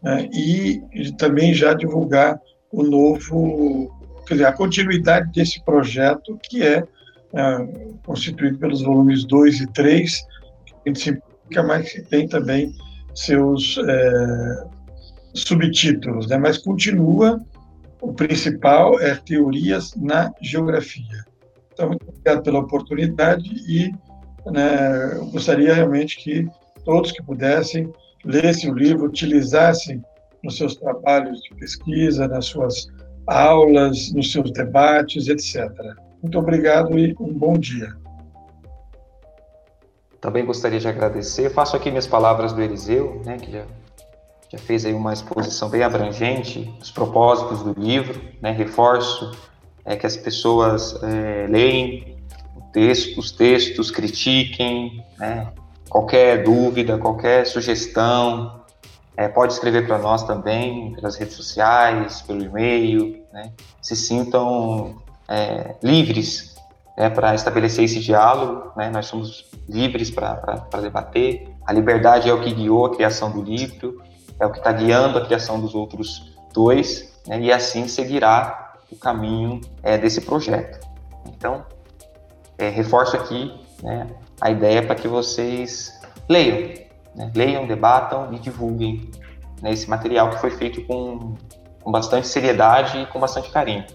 né? 0.01 0.27
e, 0.33 0.81
e 0.91 1.11
também 1.11 1.53
já 1.53 1.75
divulgar 1.75 2.41
o 2.71 2.81
novo, 2.81 3.95
quer 4.25 4.35
dizer, 4.35 4.45
a 4.45 4.53
continuidade 4.53 5.31
desse 5.31 5.63
projeto, 5.63 6.37
que 6.43 6.63
é, 6.63 6.83
é 7.33 7.67
constituído 8.05 8.57
pelos 8.57 8.81
volumes 8.81 9.25
2 9.25 9.61
e 9.61 9.67
3, 9.73 10.21
que 10.83 10.95
simplifica, 10.95 11.63
mas 11.63 11.91
que 11.91 12.01
tem 12.01 12.27
também 12.27 12.73
seus 13.13 13.77
é, 13.77 14.63
subtítulos, 15.33 16.27
né? 16.27 16.37
mas 16.37 16.57
continua 16.57 17.39
o 18.01 18.13
principal 18.13 18.99
é 18.99 19.15
teorias 19.15 19.95
na 19.95 20.31
geografia. 20.41 21.25
Então, 21.73 21.89
muito 21.89 22.07
obrigado 22.07 22.43
pela 22.43 22.59
oportunidade 22.59 23.49
e 23.67 23.91
né, 24.51 25.17
eu 25.17 25.25
gostaria 25.27 25.73
realmente 25.73 26.17
que 26.17 26.47
todos 26.83 27.11
que 27.11 27.23
pudessem 27.23 27.91
lessem 28.23 28.71
o 28.71 28.75
livro, 28.75 29.05
utilizassem 29.05 30.03
nos 30.43 30.57
seus 30.57 30.75
trabalhos 30.75 31.41
de 31.41 31.55
pesquisa, 31.55 32.27
nas 32.27 32.45
suas 32.45 32.87
aulas, 33.27 34.11
nos 34.11 34.31
seus 34.31 34.51
debates, 34.51 35.27
etc. 35.27 35.69
Muito 36.21 36.37
obrigado 36.39 36.97
e 36.97 37.15
um 37.19 37.33
bom 37.33 37.57
dia. 37.57 37.95
Também 40.21 40.45
gostaria 40.45 40.79
de 40.79 40.87
agradecer. 40.87 41.49
Faço 41.51 41.75
aqui 41.75 41.89
minhas 41.89 42.07
palavras 42.07 42.51
do 42.53 42.61
Eliseu, 42.61 43.21
né, 43.25 43.37
que 43.37 43.51
já 43.51 43.65
já 44.51 44.59
fez 44.59 44.85
aí 44.85 44.93
uma 44.93 45.11
exposição 45.11 45.69
bem 45.69 45.83
abrangente 45.83 46.61
dos 46.79 46.91
propósitos 46.91 47.63
do 47.63 47.73
livro, 47.79 48.21
né? 48.41 48.51
Reforço 48.51 49.31
é, 49.83 49.95
que 49.95 50.05
as 50.05 50.15
pessoas 50.15 51.01
é, 51.03 51.47
leem 51.49 52.15
texto, 52.71 53.19
os 53.19 53.31
textos, 53.31 53.91
critiquem, 53.91 55.03
né? 55.17 55.51
Qualquer 55.89 56.43
dúvida, 56.43 56.97
qualquer 56.97 57.45
sugestão, 57.45 58.64
é, 59.17 59.27
pode 59.27 59.53
escrever 59.53 59.87
para 59.87 59.97
nós 59.97 60.23
também 60.23 60.93
pelas 60.93 61.15
redes 61.15 61.35
sociais, 61.35 62.21
pelo 62.21 62.43
e-mail, 62.43 63.23
né? 63.31 63.51
Se 63.81 63.95
sintam 63.95 64.95
é, 65.27 65.75
livres 65.81 66.55
né, 66.97 67.09
para 67.09 67.33
estabelecer 67.35 67.85
esse 67.85 67.99
diálogo, 67.99 68.71
né? 68.75 68.89
Nós 68.89 69.05
somos 69.05 69.45
livres 69.67 70.09
para 70.09 70.65
debater. 70.81 71.49
A 71.65 71.73
liberdade 71.73 72.29
é 72.29 72.33
o 72.33 72.41
que 72.41 72.53
guiou 72.53 72.85
a 72.85 72.95
criação 72.95 73.31
do 73.31 73.41
livro 73.41 74.03
é 74.39 74.45
o 74.45 74.51
que 74.51 74.57
está 74.57 74.71
guiando 74.71 75.17
a 75.17 75.25
criação 75.25 75.59
dos 75.59 75.73
outros 75.73 76.33
dois, 76.53 77.13
né, 77.27 77.39
e 77.39 77.51
assim 77.51 77.87
seguirá 77.87 78.73
o 78.91 78.95
caminho 78.95 79.61
é, 79.81 79.97
desse 79.97 80.21
projeto. 80.21 80.85
Então, 81.27 81.65
é, 82.57 82.69
reforço 82.69 83.15
aqui 83.15 83.53
né, 83.81 84.07
a 84.39 84.51
ideia 84.51 84.83
para 84.83 84.95
que 84.95 85.07
vocês 85.07 85.99
leiam, 86.29 86.84
né, 87.15 87.31
leiam, 87.33 87.65
debatam 87.65 88.33
e 88.33 88.39
divulguem 88.39 89.09
né, 89.61 89.71
esse 89.71 89.89
material 89.89 90.29
que 90.29 90.39
foi 90.39 90.51
feito 90.51 90.83
com, 90.83 91.35
com 91.81 91.91
bastante 91.91 92.27
seriedade 92.27 92.99
e 92.99 93.05
com 93.07 93.19
bastante 93.19 93.49
carinho. 93.51 93.85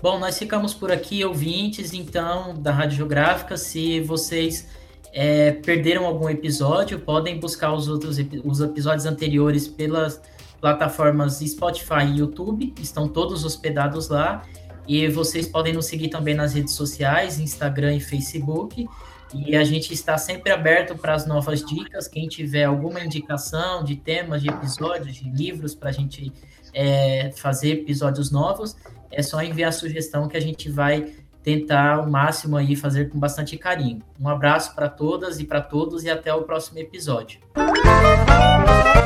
Bom, 0.00 0.18
nós 0.18 0.38
ficamos 0.38 0.74
por 0.74 0.92
aqui, 0.92 1.24
ouvintes, 1.24 1.92
então, 1.92 2.54
da 2.54 2.70
Rádio 2.70 2.98
Geográfica. 2.98 3.56
Se 3.56 4.00
vocês 4.00 4.68
é, 5.12 5.50
perderam 5.50 6.06
algum 6.06 6.28
episódio, 6.28 7.00
podem 7.00 7.40
buscar 7.40 7.72
os 7.72 7.88
outros 7.88 8.16
os 8.44 8.60
episódios 8.60 9.06
anteriores 9.06 9.66
pelas 9.66 10.22
plataformas 10.60 11.38
Spotify 11.38 12.04
e 12.12 12.18
YouTube, 12.18 12.74
estão 12.80 13.08
todos 13.08 13.44
hospedados 13.44 14.08
lá. 14.08 14.42
E 14.86 15.06
vocês 15.08 15.46
podem 15.46 15.74
nos 15.74 15.86
seguir 15.86 16.08
também 16.08 16.34
nas 16.34 16.54
redes 16.54 16.74
sociais, 16.74 17.38
Instagram 17.38 17.94
e 17.94 18.00
Facebook. 18.00 18.88
E 19.34 19.56
a 19.56 19.64
gente 19.64 19.92
está 19.92 20.16
sempre 20.16 20.52
aberto 20.52 20.96
para 20.96 21.14
as 21.14 21.26
novas 21.26 21.64
dicas. 21.64 22.08
Quem 22.08 22.28
tiver 22.28 22.64
alguma 22.64 23.00
indicação 23.00 23.84
de 23.84 23.96
temas, 23.96 24.42
de 24.42 24.48
episódios, 24.48 25.16
de 25.16 25.28
livros 25.30 25.74
para 25.74 25.90
a 25.90 25.92
gente 25.92 26.32
é, 26.72 27.30
fazer 27.36 27.72
episódios 27.72 28.30
novos, 28.30 28.76
é 29.10 29.22
só 29.22 29.42
enviar 29.42 29.68
a 29.68 29.72
sugestão 29.72 30.28
que 30.28 30.36
a 30.36 30.40
gente 30.40 30.70
vai 30.70 31.12
tentar 31.42 32.00
o 32.00 32.10
máximo 32.10 32.56
aí 32.56 32.76
fazer 32.76 33.08
com 33.08 33.18
bastante 33.18 33.56
carinho. 33.56 34.02
Um 34.20 34.28
abraço 34.28 34.74
para 34.74 34.88
todas 34.88 35.38
e 35.38 35.44
para 35.44 35.60
todos 35.60 36.04
e 36.04 36.10
até 36.10 36.32
o 36.32 36.42
próximo 36.42 36.78
episódio. 36.78 37.40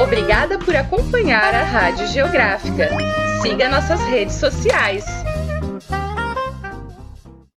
Obrigada 0.02 0.58
por 0.58 0.74
acompanhar 0.74 1.54
a 1.54 1.64
Rádio 1.64 2.06
Geográfica. 2.08 2.88
Siga 3.40 3.68
nossas 3.68 4.00
redes 4.00 4.34
sociais. 4.34 5.21